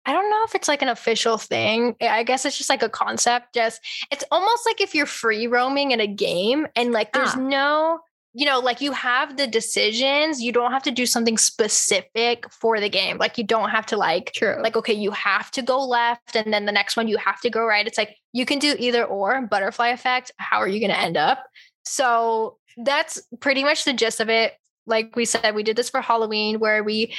[0.10, 1.95] i don't know if it's like an official thing.
[2.01, 3.53] I guess it's just like a concept.
[3.53, 3.80] Just
[4.12, 7.39] it's almost like if you're free roaming in a game and like there's Ah.
[7.39, 7.99] no
[8.34, 12.80] you know like you have the decisions you don't have to do something specific for
[12.80, 13.20] the game.
[13.20, 14.57] Like you don't have to like True.
[14.64, 17.49] like okay you have to go left and then the next one you have to
[17.51, 17.86] go right.
[17.86, 21.18] It's like you can do either or butterfly effect how are you going to end
[21.18, 21.45] up?
[21.86, 24.53] So that's pretty much the gist of it.
[24.88, 27.14] Like we said we did this for halloween where we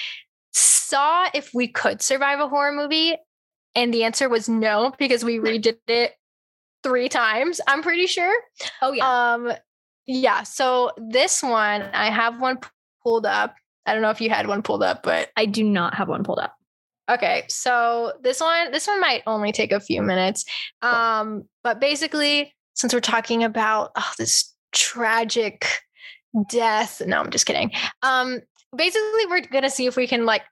[0.90, 3.16] saw if we could survive a horror movie
[3.74, 6.12] and the answer was no because we redid it
[6.82, 8.34] three times i'm pretty sure
[8.82, 9.32] oh yeah.
[9.34, 9.52] um
[10.06, 12.58] yeah so this one i have one
[13.02, 13.54] pulled up
[13.86, 16.22] i don't know if you had one pulled up but I do not have one
[16.22, 16.54] pulled up.
[17.10, 20.44] Okay, so this one this one might only take a few minutes.
[20.82, 25.66] Um but basically since we're talking about oh, this tragic
[26.48, 27.72] death, no, I'm just kidding.
[28.02, 28.40] Um
[28.76, 30.42] basically we're going to see if we can like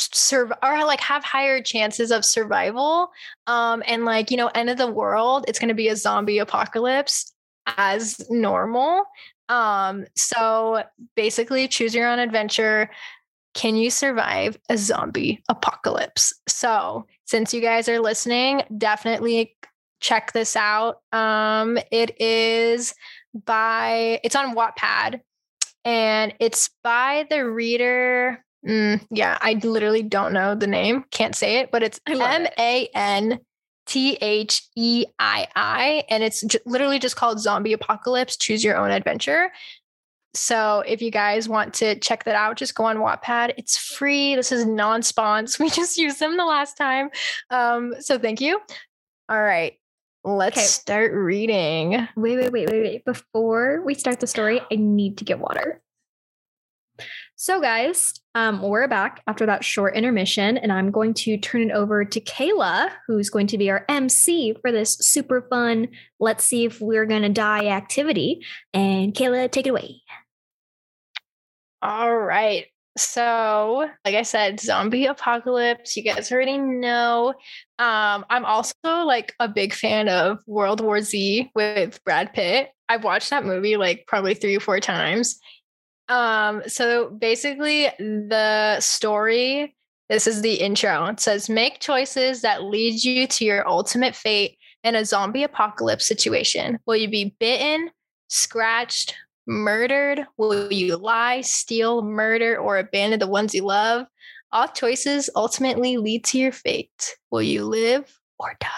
[0.00, 3.10] serve or like have higher chances of survival
[3.46, 6.38] um and like you know end of the world it's going to be a zombie
[6.38, 7.32] apocalypse
[7.76, 9.04] as normal
[9.48, 10.82] um so
[11.14, 12.90] basically choose your own adventure
[13.58, 16.32] can you survive a zombie apocalypse?
[16.46, 19.56] So, since you guys are listening, definitely
[20.00, 21.00] check this out.
[21.12, 22.94] Um, it is
[23.44, 25.20] by it's on Wattpad,
[25.84, 28.44] and it's by the reader.
[28.66, 32.46] Mm, yeah, I literally don't know the name, can't say it, but it's M.
[32.58, 33.38] A N
[33.86, 38.36] T H E I I, and it's j- literally just called Zombie Apocalypse.
[38.36, 39.50] Choose your own adventure.
[40.34, 43.54] So if you guys want to check that out, just go on Wattpad.
[43.56, 44.36] It's free.
[44.36, 45.58] This is non-spons.
[45.60, 47.08] We just used them the last time.
[47.50, 48.60] Um, so thank you.
[49.28, 49.74] All right.
[50.24, 50.66] Let's Okay.
[50.66, 51.92] start reading.
[52.14, 53.04] Wait, wait, wait, wait, wait.
[53.06, 55.80] Before we start the story, I need to get water.
[57.40, 61.70] So, guys, um, we're back after that short intermission, and I'm going to turn it
[61.70, 65.86] over to Kayla, who's going to be our MC for this super fun
[66.18, 68.44] Let's See If We're Gonna Die activity.
[68.74, 70.02] And Kayla, take it away.
[71.80, 72.66] All right.
[72.96, 75.96] So, like I said, zombie apocalypse.
[75.96, 77.34] You guys already know.
[77.78, 82.70] Um, I'm also like a big fan of World War Z with Brad Pitt.
[82.88, 85.38] I've watched that movie like probably three or four times.
[86.08, 89.74] Um, so basically, the story
[90.08, 91.06] this is the intro.
[91.06, 96.06] It says, Make choices that lead you to your ultimate fate in a zombie apocalypse
[96.06, 96.78] situation.
[96.86, 97.90] Will you be bitten,
[98.28, 99.14] scratched,
[99.46, 100.24] murdered?
[100.38, 104.06] Will you lie, steal, murder, or abandon the ones you love?
[104.50, 107.16] All choices ultimately lead to your fate.
[107.30, 108.68] Will you live or die?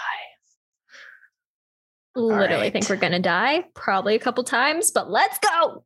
[2.13, 2.73] Literally right.
[2.73, 5.85] think we're gonna die, probably a couple times, but let's go.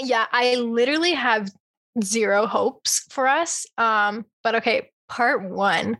[0.00, 1.50] Yeah, I literally have
[2.02, 3.66] zero hopes for us.
[3.78, 5.98] Um, but okay, part one.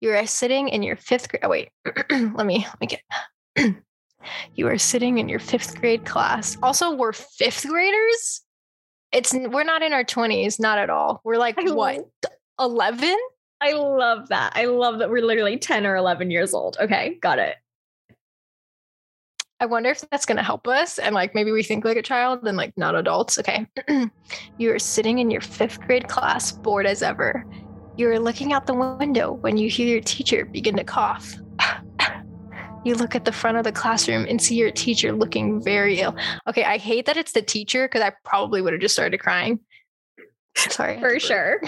[0.00, 1.42] You are sitting in your fifth grade.
[1.42, 1.68] Oh, wait,
[2.10, 3.02] let me let me get.
[4.54, 6.56] you are sitting in your fifth grade class.
[6.62, 8.42] Also, we're fifth graders.
[9.12, 11.20] It's we're not in our twenties, not at all.
[11.22, 12.08] We're like I what
[12.58, 13.16] eleven?
[13.60, 14.52] I love that.
[14.54, 16.78] I love that we're literally 10 or 11 years old.
[16.80, 17.56] Okay, got it.
[19.60, 20.98] I wonder if that's going to help us.
[20.98, 23.38] And like maybe we think like a child and like not adults.
[23.38, 23.66] Okay.
[24.58, 27.44] you are sitting in your fifth grade class, bored as ever.
[27.96, 31.34] You're looking out the window when you hear your teacher begin to cough.
[32.84, 36.16] you look at the front of the classroom and see your teacher looking very ill.
[36.48, 36.64] Okay.
[36.64, 39.60] I hate that it's the teacher because I probably would have just started crying.
[40.56, 40.92] Sorry.
[40.92, 41.60] I had to For sure.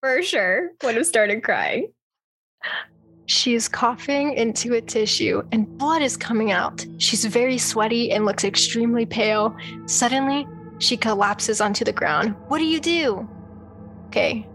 [0.00, 0.70] For sure.
[0.82, 1.92] Would have started crying.
[3.32, 6.84] She is coughing into a tissue and blood is coming out.
[6.98, 9.56] She's very sweaty and looks extremely pale.
[9.86, 10.46] Suddenly,
[10.80, 12.34] she collapses onto the ground.
[12.48, 13.26] What do you do?
[14.08, 14.46] Okay,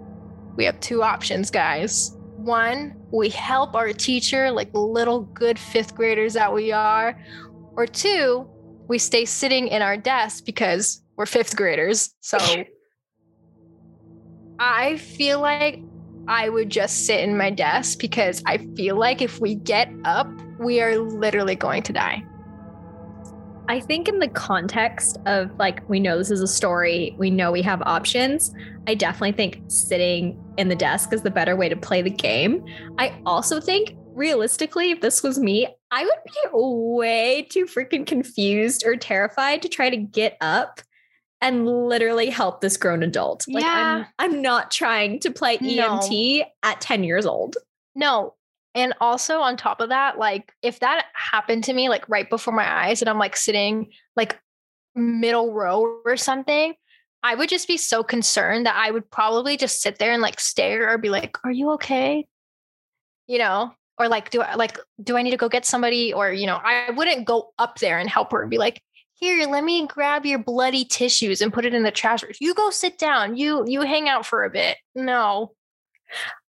[0.56, 2.16] we have two options, guys.
[2.36, 7.20] One, we help our teacher like little good fifth graders that we are.
[7.76, 8.48] Or two,
[8.88, 12.14] we stay sitting in our desk because we're fifth graders.
[12.22, 12.38] So
[14.60, 15.82] I feel like
[16.28, 20.30] I would just sit in my desk because I feel like if we get up,
[20.60, 22.24] we are literally going to die.
[23.70, 27.52] I think in the context of like we know this is a story, we know
[27.52, 28.54] we have options.
[28.88, 32.64] I definitely think sitting in the desk is the better way to play the game.
[32.98, 38.86] I also think realistically, if this was me, I would be way too freaking confused
[38.86, 40.82] or terrified to try to get up
[41.42, 43.46] and literally help this grown adult.
[43.48, 44.06] Like Yeah.
[44.18, 46.00] I'm I'm not trying to play No.
[46.00, 47.58] EMT at 10 years old.
[47.96, 48.34] No.
[48.76, 52.54] And also on top of that, like if that happened to me like right before
[52.54, 54.40] my eyes and I'm like sitting like
[54.96, 56.74] middle row or something,
[57.24, 60.40] I would just be so concerned that I would probably just sit there and like
[60.40, 62.28] stare or be like, "Are you okay?"
[63.28, 66.32] You know, or like do I like do I need to go get somebody or
[66.32, 68.82] you know, I wouldn't go up there and help her and be like,
[69.20, 72.24] "Here, let me grab your bloody tissues and put it in the trash.
[72.40, 73.38] You go sit down.
[73.38, 75.54] You you hang out for a bit." No.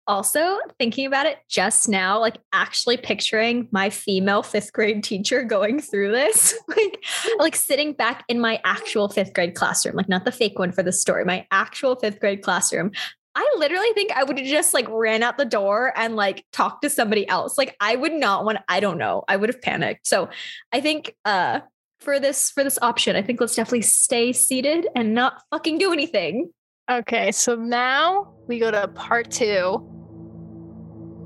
[0.08, 5.80] Also, thinking about it just now, like actually picturing my female fifth grade teacher going
[5.80, 7.04] through this, like,
[7.40, 10.84] like sitting back in my actual fifth grade classroom, like not the fake one for
[10.84, 12.92] the story, my actual fifth grade classroom.
[13.34, 16.84] I literally think I would have just like ran out the door and like talked
[16.84, 17.58] to somebody else.
[17.58, 20.08] Like I would not want, I don't know, I would have panicked.
[20.08, 20.30] So
[20.72, 21.62] I think uh
[22.00, 25.92] for this for this option, I think let's definitely stay seated and not fucking do
[25.92, 26.52] anything.
[26.90, 29.78] Okay, so now we go to part two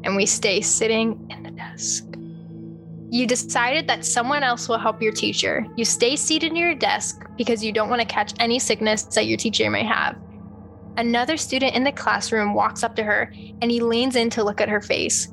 [0.03, 2.05] and we stay sitting in the desk.
[3.11, 5.65] You decided that someone else will help your teacher.
[5.75, 9.25] You stay seated near your desk because you don't want to catch any sickness that
[9.25, 10.15] your teacher may have.
[10.95, 14.61] Another student in the classroom walks up to her and he leans in to look
[14.61, 15.27] at her face.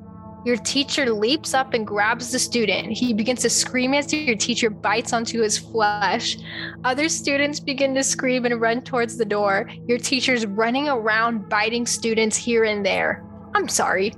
[0.47, 2.93] Your teacher leaps up and grabs the student.
[2.93, 6.39] He begins to scream as your teacher bites onto his flesh.
[6.85, 9.69] Other students begin to scream and run towards the door.
[9.89, 13.25] Your teacher's running around biting students here and there.
[13.57, 14.15] I'm sorry.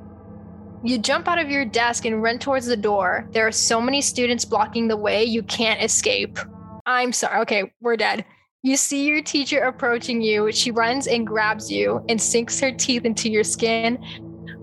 [0.85, 3.27] You jump out of your desk and run towards the door.
[3.33, 6.39] There are so many students blocking the way, you can't escape.
[6.85, 7.41] I'm sorry.
[7.41, 8.27] Okay, we're dead.
[8.63, 10.53] You see your teacher approaching you.
[10.53, 14.05] She runs and grabs you and sinks her teeth into your skin,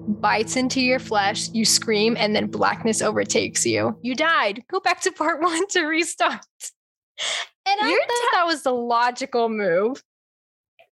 [0.08, 1.50] bites into your flesh.
[1.54, 3.98] You scream, and then blackness overtakes you.
[4.02, 4.64] You died.
[4.70, 6.42] Go back to part one to restart.
[7.68, 10.04] And I You're thought that was the logical move.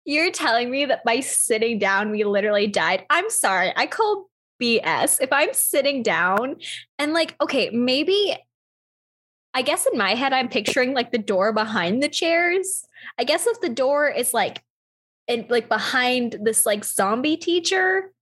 [0.04, 3.04] You're telling me that by sitting down, we literally died.
[3.10, 3.72] I'm sorry.
[3.76, 4.30] I call
[4.60, 5.20] BS.
[5.20, 6.56] If I'm sitting down
[6.98, 8.36] and like, okay, maybe
[9.52, 12.84] I guess in my head, I'm picturing like the door behind the chairs.
[13.18, 14.62] I guess if the door is like,
[15.26, 18.12] in like behind this like zombie teacher,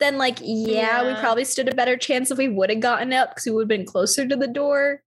[0.00, 3.30] then like yeah, we probably stood a better chance if we would have gotten up
[3.30, 5.02] because we would have been closer to the door.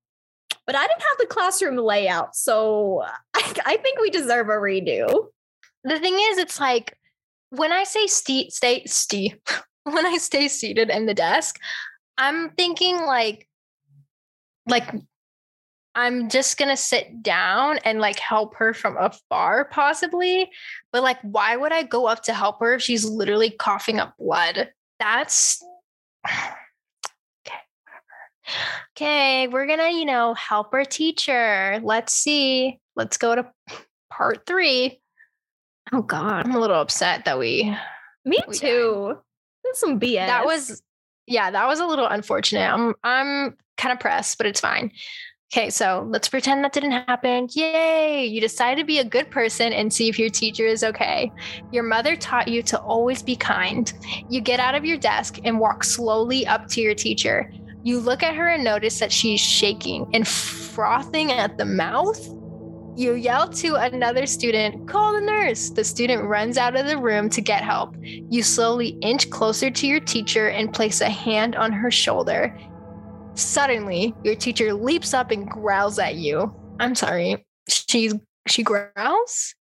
[0.65, 4.51] But I didn't have the classroom layout, so uh, I, I think we deserve a
[4.51, 5.27] redo.
[5.83, 6.97] The thing is, it's like
[7.49, 9.33] when I say stay, stay, stay,
[9.83, 11.57] when I stay seated in the desk,
[12.17, 13.47] I'm thinking like,
[14.67, 14.93] like
[15.95, 20.49] I'm just gonna sit down and like help her from afar, possibly.
[20.91, 24.15] But like, why would I go up to help her if she's literally coughing up
[24.17, 24.69] blood?
[25.01, 25.63] That's
[27.41, 27.55] okay.
[28.95, 31.79] Okay, we're gonna, you know, help our teacher.
[31.81, 32.79] Let's see.
[32.95, 33.51] Let's go to
[34.11, 35.01] part three.
[35.91, 37.75] Oh God, I'm a little upset that we
[38.25, 39.17] me We too.
[39.63, 40.27] That's some BS.
[40.27, 40.83] that was
[41.25, 42.71] yeah, that was a little unfortunate.
[42.71, 44.91] I'm I'm kind of pressed, but it's fine.
[45.53, 47.49] Okay, so let's pretend that didn't happen.
[47.51, 48.25] Yay!
[48.25, 51.29] You decide to be a good person and see if your teacher is okay.
[51.73, 53.91] Your mother taught you to always be kind.
[54.29, 57.51] You get out of your desk and walk slowly up to your teacher.
[57.83, 62.25] You look at her and notice that she's shaking and frothing at the mouth.
[62.95, 65.69] You yell to another student, call the nurse.
[65.69, 67.93] The student runs out of the room to get help.
[67.99, 72.57] You slowly inch closer to your teacher and place a hand on her shoulder.
[73.41, 76.53] Suddenly, your teacher leaps up and growls at you.
[76.79, 77.45] I'm sorry.
[77.67, 78.13] She's
[78.47, 79.55] she growls?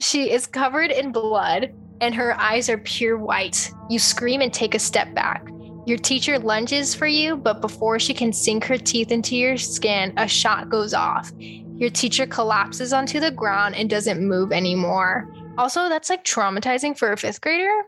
[0.00, 3.72] She is covered in blood and her eyes are pure white.
[3.88, 5.46] You scream and take a step back.
[5.86, 10.12] Your teacher lunges for you, but before she can sink her teeth into your skin,
[10.16, 11.30] a shot goes off.
[11.38, 15.32] Your teacher collapses onto the ground and doesn't move anymore.
[15.58, 17.82] Also, that's like traumatizing for a fifth grader.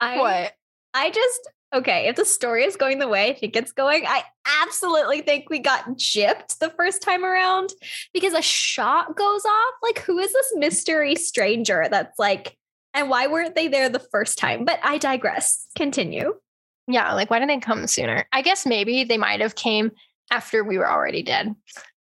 [0.00, 0.52] I, what?
[0.94, 2.08] I just okay.
[2.08, 4.22] If the story is going the way I think it's going, I
[4.62, 7.70] absolutely think we got gypped the first time around
[8.12, 9.74] because a shot goes off.
[9.82, 12.56] Like, who is this mystery stranger that's like,
[12.94, 14.64] and why weren't they there the first time?
[14.64, 15.66] But I digress.
[15.76, 16.34] Continue.
[16.86, 18.26] Yeah, like why didn't they come sooner?
[18.32, 19.90] I guess maybe they might have came
[20.30, 21.54] after we were already dead.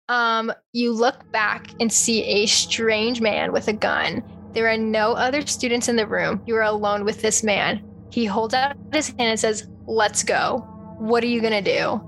[0.09, 4.25] Um, you look back and see a strange man with a gun.
[4.53, 6.43] There are no other students in the room.
[6.47, 7.85] You are alone with this man.
[8.11, 10.67] He holds out his hand and says, "Let's go."
[10.99, 12.01] What are you gonna do?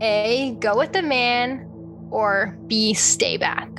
[0.00, 1.66] A, go with the man,
[2.10, 3.70] or B, stay back.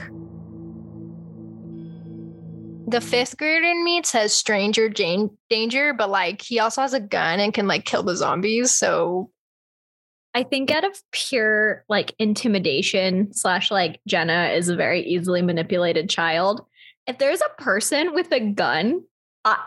[2.88, 7.40] The fifth grader in me says stranger danger, but like he also has a gun
[7.40, 8.72] and can like kill the zombies.
[8.72, 9.32] So
[10.36, 16.10] I think out of pure like intimidation slash like Jenna is a very easily manipulated
[16.10, 16.66] child.
[17.08, 19.04] If there's a person with a gun,
[19.44, 19.64] I,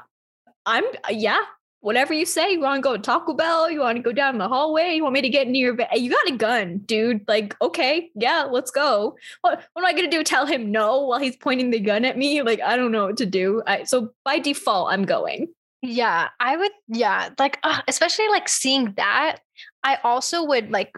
[0.66, 1.39] I'm yeah.
[1.81, 4.39] Whatever you say, you want to go to Taco Bell, you want to go down
[4.39, 5.89] the hallway, you want me to get near your bed.
[5.95, 7.22] You got a gun, dude.
[7.29, 9.16] Like, okay, yeah, let's go.
[9.43, 10.24] What, what am I gonna do?
[10.24, 12.43] Tell him no while he's pointing the gun at me?
[12.43, 13.62] Like, I don't know what to do.
[13.66, 15.49] I, so by default, I'm going.
[15.83, 19.37] yeah, I would yeah, like uh, especially like seeing that.
[19.85, 20.93] I also would like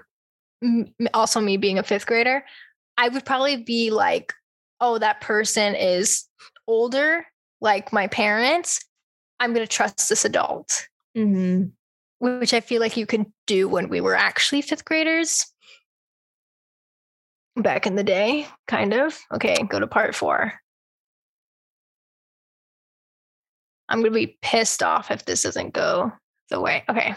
[0.65, 2.45] m- also me being a fifth grader,
[2.97, 4.33] I would probably be like,
[4.81, 6.25] oh, that person is
[6.67, 7.27] older,
[7.61, 8.81] like my parents.
[9.41, 10.87] I'm gonna trust this adult.
[11.17, 11.71] Mm-hmm.
[12.21, 15.53] which I feel like you could do when we were actually fifth graders
[17.57, 19.19] back in the day, kind of.
[19.35, 20.53] Okay, go to part four.
[23.89, 26.13] I'm going to be pissed off if this doesn't go
[26.49, 26.85] the way.
[26.89, 27.15] Okay.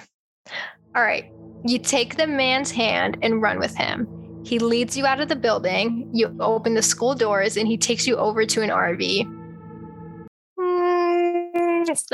[0.95, 1.31] All right.
[1.63, 4.07] You take the man's hand and run with him.
[4.43, 6.09] He leads you out of the building.
[6.13, 9.42] You open the school doors and he takes you over to an RV.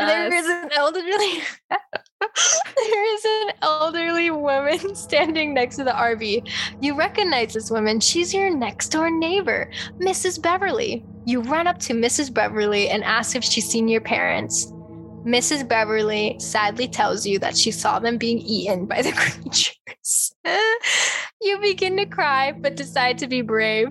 [0.08, 1.44] There is an elderly
[2.76, 6.50] there is an elderly woman standing next to the RV.
[6.82, 8.00] You recognize this woman.
[8.00, 10.42] She's your next door neighbor, Mrs.
[10.42, 11.06] Beverly.
[11.26, 12.34] You run up to Mrs.
[12.34, 14.72] Beverly and ask if she's seen your parents.
[15.26, 15.68] Mrs.
[15.68, 20.36] Beverly sadly tells you that she saw them being eaten by the creatures.
[21.42, 23.90] you begin to cry, but decide to be brave.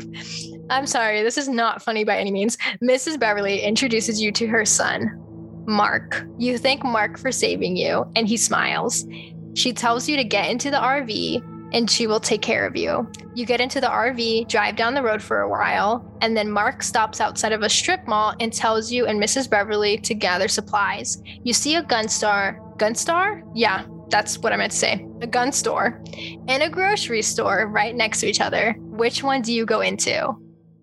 [0.71, 2.57] I'm sorry, this is not funny by any means.
[2.83, 3.21] Mrs.
[3.21, 5.23] Beverly introduces you to her son,
[5.69, 6.27] Mark.
[6.39, 9.07] You thank Mark for saving you, and he smiles.
[9.55, 11.43] She tells you to get into the RV
[11.73, 13.11] and she will take care of you.
[13.35, 16.83] You get into the RV, drive down the road for a while, and then Mark
[16.83, 19.51] stops outside of a strip mall and tells you and Mrs.
[19.51, 21.23] Beverly to gather supplies.
[21.45, 22.61] You see a gun store.
[22.79, 23.43] Gun store?
[23.55, 25.07] Yeah, that's what I meant to say.
[25.21, 26.03] A gun store
[26.49, 28.75] and a grocery store right next to each other.
[28.79, 30.35] Which one do you go into?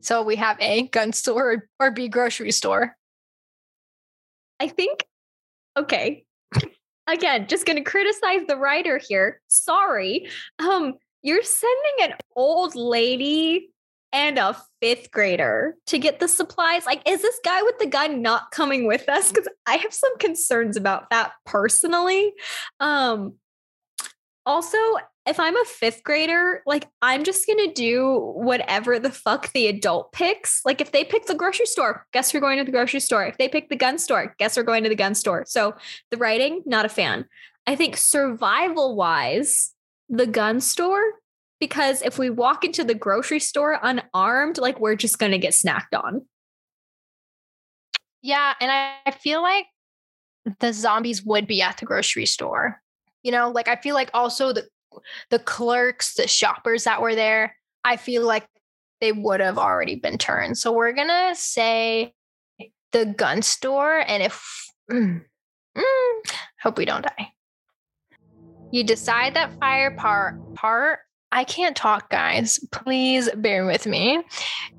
[0.02, 2.96] So we have A, gun store, or B, grocery store.
[4.60, 5.06] I think,
[5.78, 6.26] okay.
[7.08, 9.42] Again, just going to criticize the writer here.
[9.48, 10.28] Sorry.
[10.60, 13.70] Um, You're sending an old lady
[14.12, 16.86] and a fifth grader to get the supplies.
[16.86, 19.30] Like, is this guy with the gun not coming with us?
[19.30, 22.34] Because I have some concerns about that personally.
[22.80, 23.34] Um,
[24.46, 24.78] also,
[25.26, 30.12] if I'm a fifth grader, like I'm just gonna do whatever the fuck the adult
[30.12, 30.62] picks.
[30.66, 33.26] Like if they pick the grocery store, guess we're going to the grocery store.
[33.26, 35.46] If they pick the gun store, guess we're going to the gun store.
[35.48, 35.76] So
[36.12, 37.26] the writing, not a fan.
[37.66, 39.74] I think survival wise,
[40.10, 41.04] the gun store,
[41.60, 46.00] because if we walk into the grocery store unarmed, like we're just gonna get snacked
[46.00, 46.26] on.
[48.22, 49.66] Yeah, and I, I feel like
[50.60, 52.82] the zombies would be at the grocery store.
[53.26, 54.68] You know, like I feel like also the
[55.32, 58.48] the clerks, the shoppers that were there, I feel like
[59.02, 60.60] they would have already been turned.
[60.60, 62.14] So we're gonna say
[62.92, 65.24] the gun store, and if mm,
[65.76, 66.32] mm,
[66.62, 67.32] hope we don't die.
[68.72, 71.00] You decide that fire part part.
[71.32, 72.60] I can't talk, guys.
[72.72, 74.24] Please bear with me.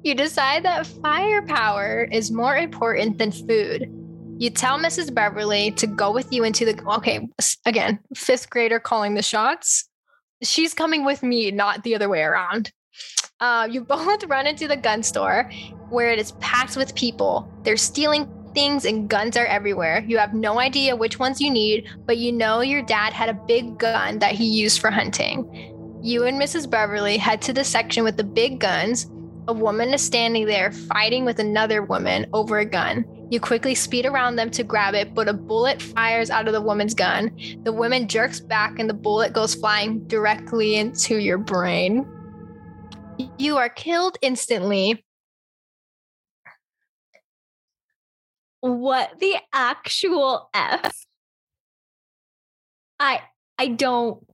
[0.04, 4.05] You decide that firepower is more important than food.
[4.38, 5.14] You tell Mrs.
[5.14, 7.26] Beverly to go with you into the okay,
[7.64, 9.88] again, fifth grader calling the shots.
[10.42, 12.70] She's coming with me, not the other way around.
[13.40, 15.50] Uh, you both run into the gun store
[15.88, 17.50] where it is packed with people.
[17.62, 20.04] They're stealing things and guns are everywhere.
[20.06, 23.34] You have no idea which ones you need, but you know your dad had a
[23.34, 25.98] big gun that he used for hunting.
[26.02, 26.68] You and Mrs.
[26.68, 29.10] Beverly head to the section with the big guns.
[29.48, 33.04] A woman is standing there fighting with another woman over a gun.
[33.28, 36.60] You quickly speed around them to grab it, but a bullet fires out of the
[36.60, 37.36] woman's gun.
[37.64, 42.06] The woman jerks back and the bullet goes flying directly into your brain.
[43.38, 45.04] You are killed instantly.
[48.60, 51.04] What the actual F?
[53.00, 53.22] I
[53.58, 54.24] I don't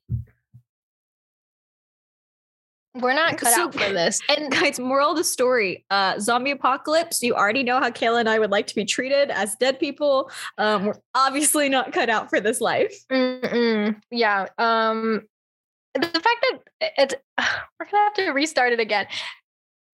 [2.94, 4.20] we're not cut so, out for this.
[4.28, 7.22] And guys, moral of the story: uh, zombie apocalypse.
[7.22, 10.30] You already know how Kayla and I would like to be treated as dead people.
[10.58, 12.94] Um, we're obviously not cut out for this life.
[13.10, 14.00] Mm-mm.
[14.10, 14.46] Yeah.
[14.58, 15.22] Um,
[15.94, 16.58] the fact that
[16.98, 17.14] it's
[17.80, 19.06] we're gonna have to restart it again.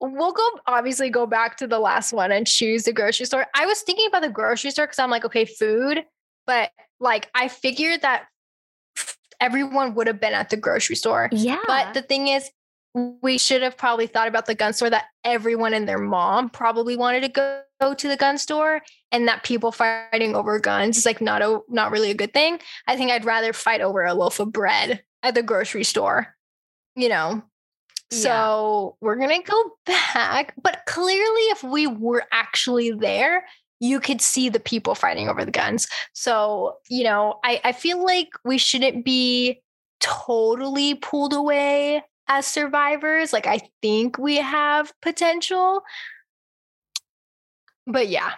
[0.01, 3.47] We'll go obviously go back to the last one and choose the grocery store.
[3.55, 6.05] I was thinking about the grocery store because I'm like, okay, food,
[6.47, 6.71] but
[7.01, 8.27] like I figured that
[9.41, 11.29] everyone would have been at the grocery store.
[11.33, 11.59] Yeah.
[11.67, 12.51] But the thing is,
[13.23, 16.97] we should have probably thought about the gun store that everyone and their mom probably
[16.97, 18.81] wanted to go, go to the gun store
[19.13, 22.59] and that people fighting over guns is like not a not really a good thing.
[22.87, 26.35] I think I'd rather fight over a loaf of bread at the grocery store,
[26.97, 27.43] you know.
[28.11, 29.07] So yeah.
[29.07, 30.55] we're gonna go back.
[30.63, 33.45] But clearly, if we were actually there,
[33.81, 35.87] you could see the people fighting over the guns.
[36.13, 39.63] So, you know, I, I feel like we shouldn't be
[40.01, 43.33] totally pulled away as survivors.
[43.33, 45.83] Like I think we have potential.
[47.87, 48.33] But yeah.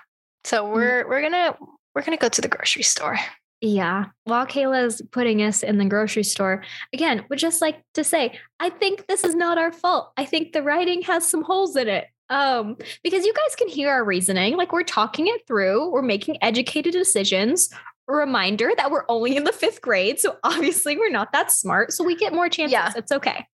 [0.44, 0.72] So mm.
[0.72, 1.56] we're we're gonna
[1.94, 3.18] we're gonna go to the grocery store.
[3.60, 4.06] Yeah.
[4.24, 6.64] While Kayla's putting us in the grocery store,
[6.94, 10.12] again, would just like to say, I think this is not our fault.
[10.16, 12.06] I think the writing has some holes in it.
[12.30, 14.56] Um, because you guys can hear our reasoning.
[14.56, 17.68] Like we're talking it through, we're making educated decisions.
[18.08, 20.18] A reminder that we're only in the fifth grade.
[20.18, 21.92] So obviously we're not that smart.
[21.92, 22.72] So we get more chances.
[22.72, 22.92] Yeah.
[22.96, 23.46] It's okay.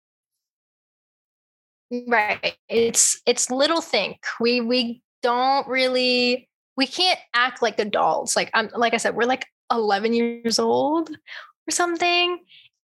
[1.90, 2.56] Right.
[2.68, 4.18] It's it's little think.
[4.40, 8.36] We we don't really we can't act like adults.
[8.36, 12.38] Like I'm like I said, we're like 11 years old or something.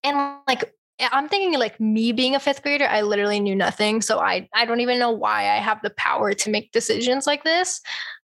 [0.03, 4.02] And like I'm thinking like me being a fifth grader, I literally knew nothing.
[4.02, 7.44] So I I don't even know why I have the power to make decisions like
[7.44, 7.82] this.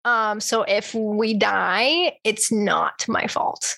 [0.05, 3.77] Um, so if we die, it's not my fault.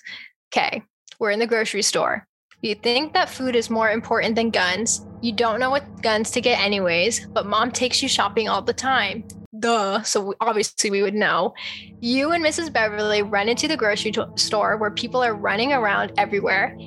[0.53, 0.83] Okay.
[1.19, 2.27] We're in the grocery store.
[2.61, 5.05] You think that food is more important than guns.
[5.21, 8.73] You don't know what guns to get, anyways, but mom takes you shopping all the
[8.73, 9.27] time.
[9.59, 10.01] Duh.
[10.03, 11.53] So obviously, we would know.
[12.01, 12.71] You and Mrs.
[12.71, 16.77] Beverly run into the grocery to- store where people are running around everywhere.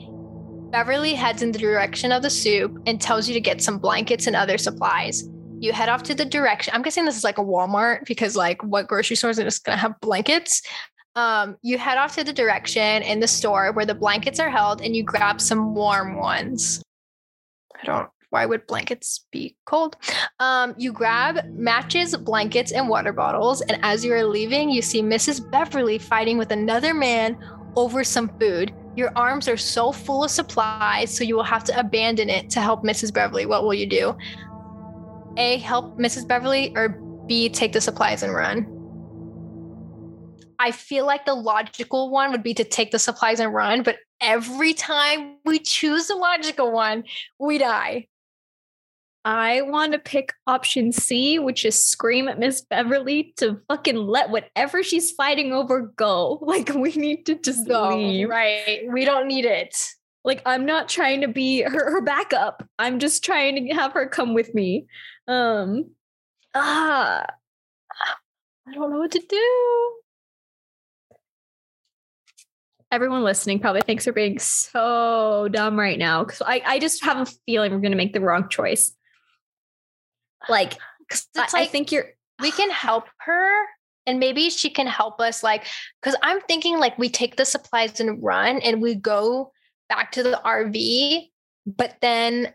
[0.70, 4.26] Beverly heads in the direction of the soup and tells you to get some blankets
[4.26, 5.28] and other supplies.
[5.60, 6.74] You head off to the direction.
[6.74, 9.76] I'm guessing this is like a Walmart because, like, what grocery stores are just going
[9.76, 10.62] to have blankets?
[11.18, 14.80] Um, you head off to the direction in the store where the blankets are held
[14.80, 16.80] and you grab some warm ones.
[17.82, 19.96] I don't, why would blankets be cold?
[20.38, 23.62] Um, you grab matches, blankets, and water bottles.
[23.62, 25.50] And as you are leaving, you see Mrs.
[25.50, 27.36] Beverly fighting with another man
[27.74, 28.72] over some food.
[28.94, 32.60] Your arms are so full of supplies, so you will have to abandon it to
[32.60, 33.12] help Mrs.
[33.12, 33.44] Beverly.
[33.44, 34.16] What will you do?
[35.36, 36.28] A, help Mrs.
[36.28, 36.90] Beverly, or
[37.26, 38.77] B, take the supplies and run?
[40.58, 43.98] I feel like the logical one would be to take the supplies and run, but
[44.20, 47.04] every time we choose the logical one,
[47.38, 48.08] we die.
[49.24, 54.30] I want to pick option C, which is scream at Miss Beverly to fucking let
[54.30, 56.38] whatever she's fighting over go.
[56.48, 57.94] Like we need to just Go.
[57.94, 58.28] leave.
[58.28, 58.86] Right.
[58.90, 59.76] We don't need it.
[60.24, 62.66] Like I'm not trying to be her, her backup.
[62.78, 64.86] I'm just trying to have her come with me.
[65.26, 65.90] Um
[66.54, 67.26] ah
[68.66, 69.92] I don't know what to do.
[72.90, 76.24] Everyone listening probably thinks we're being so dumb right now.
[76.24, 78.92] Cause I, I just have a feeling we're gonna make the wrong choice.
[80.48, 80.74] Like,
[81.10, 82.06] I, it's I like think you're
[82.40, 83.66] we can help her
[84.06, 85.66] and maybe she can help us like
[86.00, 89.52] because i'm thinking like we take the supplies and run and we go
[89.88, 91.28] back to the rv
[91.66, 92.52] but then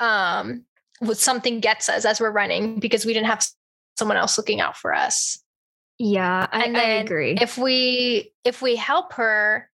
[0.00, 0.64] um
[1.00, 3.44] what something gets us as we're running because we didn't have
[3.98, 5.41] someone else looking out for us
[6.04, 7.36] yeah, I, I agree.
[7.40, 9.70] if we if we help her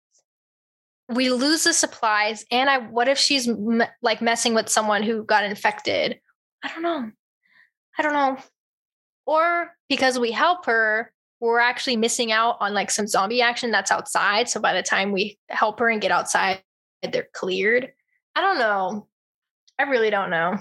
[1.10, 5.22] we lose the supplies and i what if she's m- like messing with someone who
[5.22, 6.18] got infected?
[6.62, 7.10] I don't know.
[7.98, 8.38] I don't know.
[9.26, 13.90] Or because we help her we're actually missing out on like some zombie action that's
[13.90, 16.62] outside so by the time we help her and get outside
[17.12, 17.92] they're cleared.
[18.34, 19.08] I don't know.
[19.78, 20.58] I really don't know.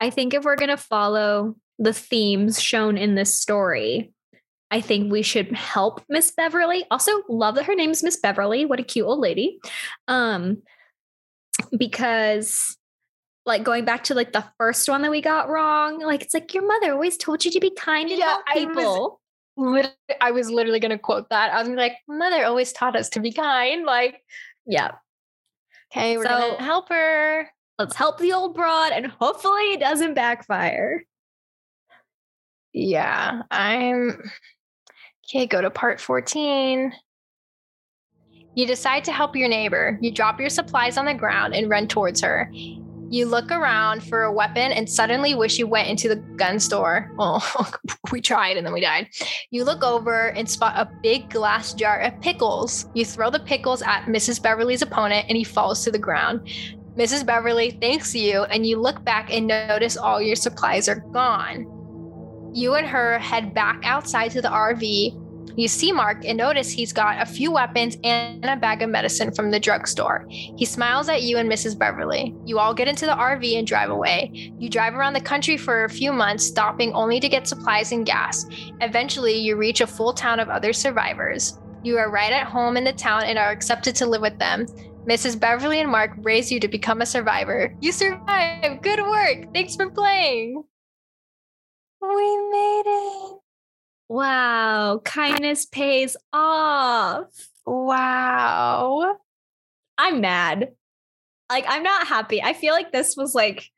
[0.00, 4.12] I think if we're gonna follow the themes shown in this story,
[4.70, 6.84] I think we should help Miss Beverly.
[6.90, 8.64] Also, love that her name's Miss Beverly.
[8.64, 9.58] What a cute old lady.
[10.08, 10.62] Um,
[11.76, 12.76] because
[13.46, 16.54] like going back to like the first one that we got wrong, like it's like
[16.54, 19.20] your mother always told you to be kind and Yeah, help I was- people.
[19.56, 23.10] Lit- i was literally going to quote that i was like mother always taught us
[23.10, 24.22] to be kind like
[24.64, 24.92] yeah.
[25.92, 30.12] okay we're So- gonna help her Let's help the old broad and hopefully it doesn't
[30.12, 31.02] backfire.
[32.74, 34.22] Yeah, I'm
[35.30, 35.46] okay.
[35.46, 36.92] Go to part 14.
[38.54, 39.98] You decide to help your neighbor.
[40.00, 42.50] You drop your supplies on the ground and run towards her.
[42.52, 47.10] You look around for a weapon and suddenly wish you went into the gun store.
[47.16, 47.72] Well, oh,
[48.12, 49.08] we tried and then we died.
[49.50, 52.86] You look over and spot a big glass jar of pickles.
[52.94, 54.42] You throw the pickles at Mrs.
[54.42, 56.48] Beverly's opponent and he falls to the ground.
[56.96, 57.24] Mrs.
[57.24, 61.79] Beverly thanks you and you look back and notice all your supplies are gone.
[62.52, 65.16] You and her head back outside to the RV.
[65.56, 69.32] You see Mark and notice he's got a few weapons and a bag of medicine
[69.32, 70.26] from the drugstore.
[70.28, 71.78] He smiles at you and Mrs.
[71.78, 72.34] Beverly.
[72.44, 74.52] You all get into the RV and drive away.
[74.58, 78.06] You drive around the country for a few months, stopping only to get supplies and
[78.06, 78.46] gas.
[78.80, 81.58] Eventually, you reach a full town of other survivors.
[81.82, 84.66] You are right at home in the town and are accepted to live with them.
[85.06, 85.38] Mrs.
[85.38, 87.74] Beverly and Mark raise you to become a survivor.
[87.80, 88.82] You survive!
[88.82, 89.52] Good work!
[89.54, 90.64] Thanks for playing!
[92.00, 93.38] We made it!
[94.08, 97.26] Wow, kindness pays off.
[97.66, 99.16] Wow.
[99.98, 100.72] I'm mad.
[101.50, 102.42] Like I'm not happy.
[102.42, 103.70] I feel like this was like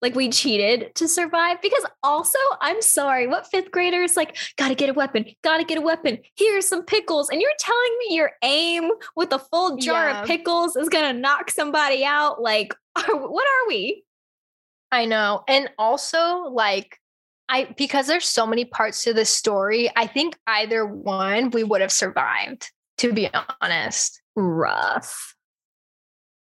[0.00, 4.68] like we cheated to survive because also I'm sorry, what fifth grader is like got
[4.68, 6.18] to get a weapon, got to get a weapon.
[6.36, 10.20] Here's some pickles and you're telling me your aim with a full jar Yeah.
[10.22, 14.04] of pickles is to knock somebody out like are, what are we?
[14.90, 15.44] I know.
[15.48, 16.98] And also, like,
[17.48, 21.80] I because there's so many parts to this story, I think either one we would
[21.80, 23.30] have survived, to be
[23.60, 24.20] honest.
[24.36, 25.34] Rough.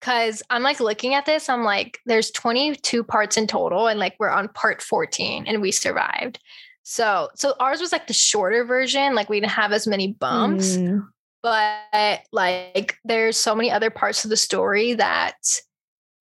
[0.02, 4.14] Cause I'm like looking at this, I'm like, there's 22 parts in total, and like
[4.18, 6.38] we're on part 14 and we survived.
[6.82, 10.76] So so ours was like the shorter version, like we didn't have as many bumps.
[10.76, 11.06] Mm.
[11.42, 15.36] but like there's so many other parts of the story that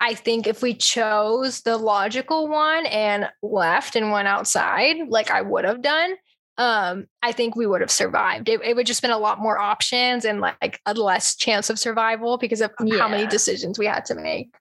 [0.00, 5.40] I think if we chose the logical one and left and went outside, like I
[5.42, 6.12] would have done,
[6.58, 8.48] um, I think we would have survived.
[8.48, 11.78] It, it would just been a lot more options and like a less chance of
[11.78, 14.54] survival because of how many decisions we had to make.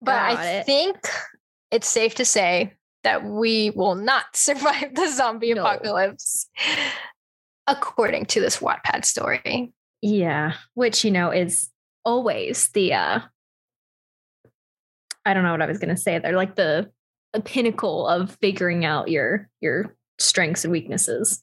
[0.00, 0.66] But Got I it.
[0.66, 0.96] think
[1.70, 2.74] it's safe to say
[3.04, 5.62] that we will not survive the zombie No.
[5.62, 6.48] apocalypse,
[7.66, 9.72] according to this Wattpad story.
[10.00, 11.68] Yeah, which you know is
[12.04, 13.20] always the uh
[15.24, 16.18] I don't know what I was going to say.
[16.18, 16.90] They're like the
[17.32, 21.42] the pinnacle of figuring out your your strengths and weaknesses.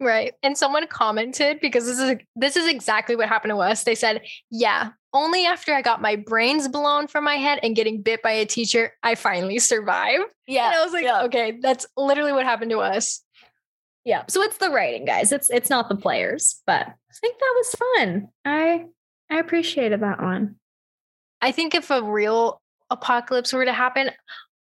[0.00, 0.34] Right.
[0.42, 3.84] And someone commented because this is this is exactly what happened to us.
[3.84, 8.02] They said, "Yeah, only after I got my brains blown from my head and getting
[8.02, 10.66] bit by a teacher, I finally survived." Yeah.
[10.66, 13.22] And I was like, "Okay, that's literally what happened to us."
[14.04, 14.24] Yeah.
[14.28, 15.32] So it's the writing, guys.
[15.32, 18.28] It's it's not the players, but I think that was fun.
[18.44, 18.86] I
[19.30, 20.56] I appreciated that one.
[21.40, 24.10] I think if a real apocalypse were to happen,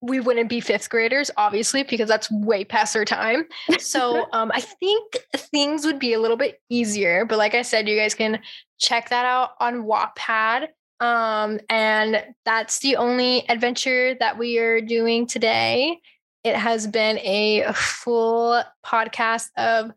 [0.03, 3.47] we wouldn't be fifth graders, obviously, because that's way past our time.
[3.79, 7.25] So um, I think things would be a little bit easier.
[7.25, 8.41] But like I said, you guys can
[8.79, 10.69] check that out on Wattpad.
[11.01, 16.01] Um, and that's the only adventure that we are doing today.
[16.45, 19.91] It has been a full podcast of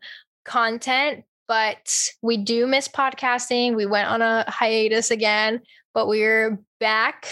[0.44, 3.76] content, but we do miss podcasting.
[3.76, 5.60] We went on a hiatus again,
[5.94, 7.26] but we're back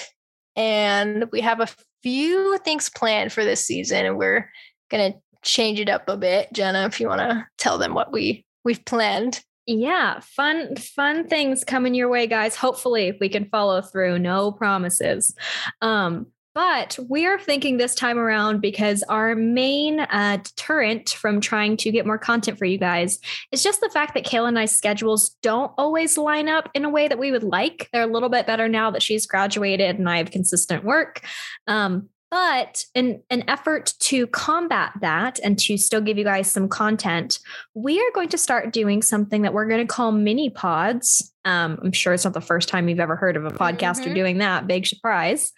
[0.58, 1.68] and we have a
[2.02, 4.50] few things planned for this season and we're
[4.90, 6.52] going to change it up a bit.
[6.52, 9.42] Jenna, if you want to tell them what we we've planned.
[9.66, 12.56] Yeah, fun fun things coming your way guys.
[12.56, 15.34] Hopefully we can follow through, no promises.
[15.80, 21.76] Um but we are thinking this time around because our main uh, deterrent from trying
[21.78, 23.18] to get more content for you guys
[23.52, 26.90] is just the fact that Kayla and I's schedules don't always line up in a
[26.90, 27.88] way that we would like.
[27.92, 31.22] They're a little bit better now that she's graduated and I have consistent work.
[31.66, 36.68] Um, but in an effort to combat that and to still give you guys some
[36.68, 37.38] content,
[37.74, 41.32] we are going to start doing something that we're going to call mini pods.
[41.44, 44.14] Um, I'm sure it's not the first time you've ever heard of a podcaster mm-hmm.
[44.14, 44.66] doing that.
[44.66, 45.52] Big surprise.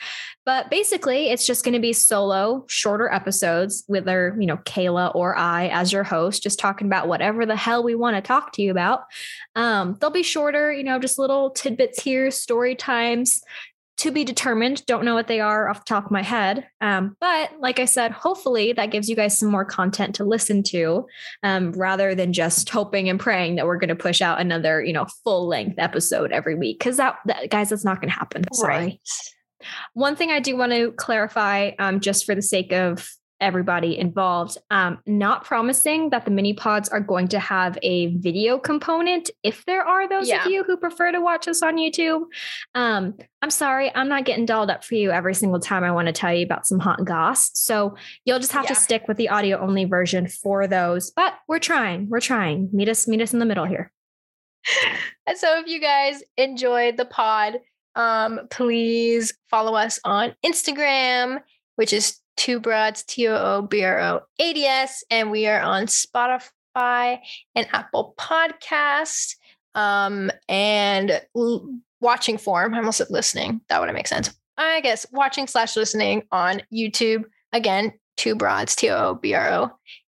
[0.46, 5.14] But basically, it's just going to be solo, shorter episodes with our, you know, Kayla
[5.14, 8.52] or I as your host, just talking about whatever the hell we want to talk
[8.52, 9.04] to you about.
[9.56, 13.42] Um, they'll be shorter, you know, just little tidbits here, story times,
[14.00, 14.84] to be determined.
[14.86, 16.66] Don't know what they are off the top of my head.
[16.80, 20.62] Um, but like I said, hopefully that gives you guys some more content to listen
[20.64, 21.06] to
[21.42, 24.94] um, rather than just hoping and praying that we're going to push out another, you
[24.94, 26.80] know, full length episode every week.
[26.80, 28.42] Cause that, that guys, that's not going to happen.
[28.54, 28.74] Sorry.
[28.74, 29.00] Right.
[29.92, 33.06] One thing I do want to clarify, um, just for the sake of
[33.40, 34.58] everybody involved.
[34.70, 39.64] Um, not promising that the mini pods are going to have a video component if
[39.64, 40.44] there are those yeah.
[40.44, 42.24] of you who prefer to watch us on YouTube.
[42.74, 46.06] Um, I'm sorry, I'm not getting dolled up for you every single time I want
[46.06, 47.50] to tell you about some hot goss.
[47.54, 48.74] So you'll just have yeah.
[48.74, 51.10] to stick with the audio only version for those.
[51.10, 52.08] But we're trying.
[52.08, 52.68] We're trying.
[52.72, 53.92] Meet us, meet us in the middle here.
[55.26, 57.60] And so if you guys enjoyed the pod,
[57.94, 61.40] um, please follow us on Instagram,
[61.76, 65.46] which is Two Broads, T O O B R O A D S, and we
[65.46, 67.18] are on Spotify
[67.54, 69.36] and Apple Podcast.
[69.74, 71.68] Um, and l-
[72.00, 72.72] watching form.
[72.72, 73.60] I almost said listening.
[73.68, 74.32] That would make sense.
[74.56, 77.24] I guess watching slash listening on YouTube.
[77.52, 79.70] Again, Two Broads, T O O B R O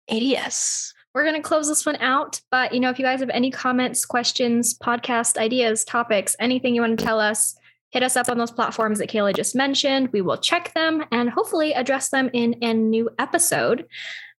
[0.10, 0.94] A D S.
[1.16, 2.40] We're going to close this one out.
[2.52, 6.82] But, you know, if you guys have any comments, questions, podcast ideas, topics, anything you
[6.82, 7.56] want to tell us,
[7.92, 10.10] hit us up on those platforms that Kayla just mentioned.
[10.12, 13.86] We will check them and hopefully address them in a new episode.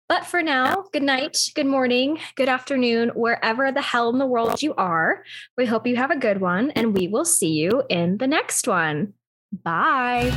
[0.07, 4.61] But for now, good night, good morning, good afternoon, wherever the hell in the world
[4.61, 5.23] you are.
[5.57, 8.67] We hope you have a good one, and we will see you in the next
[8.67, 9.13] one.
[9.63, 10.31] Bye.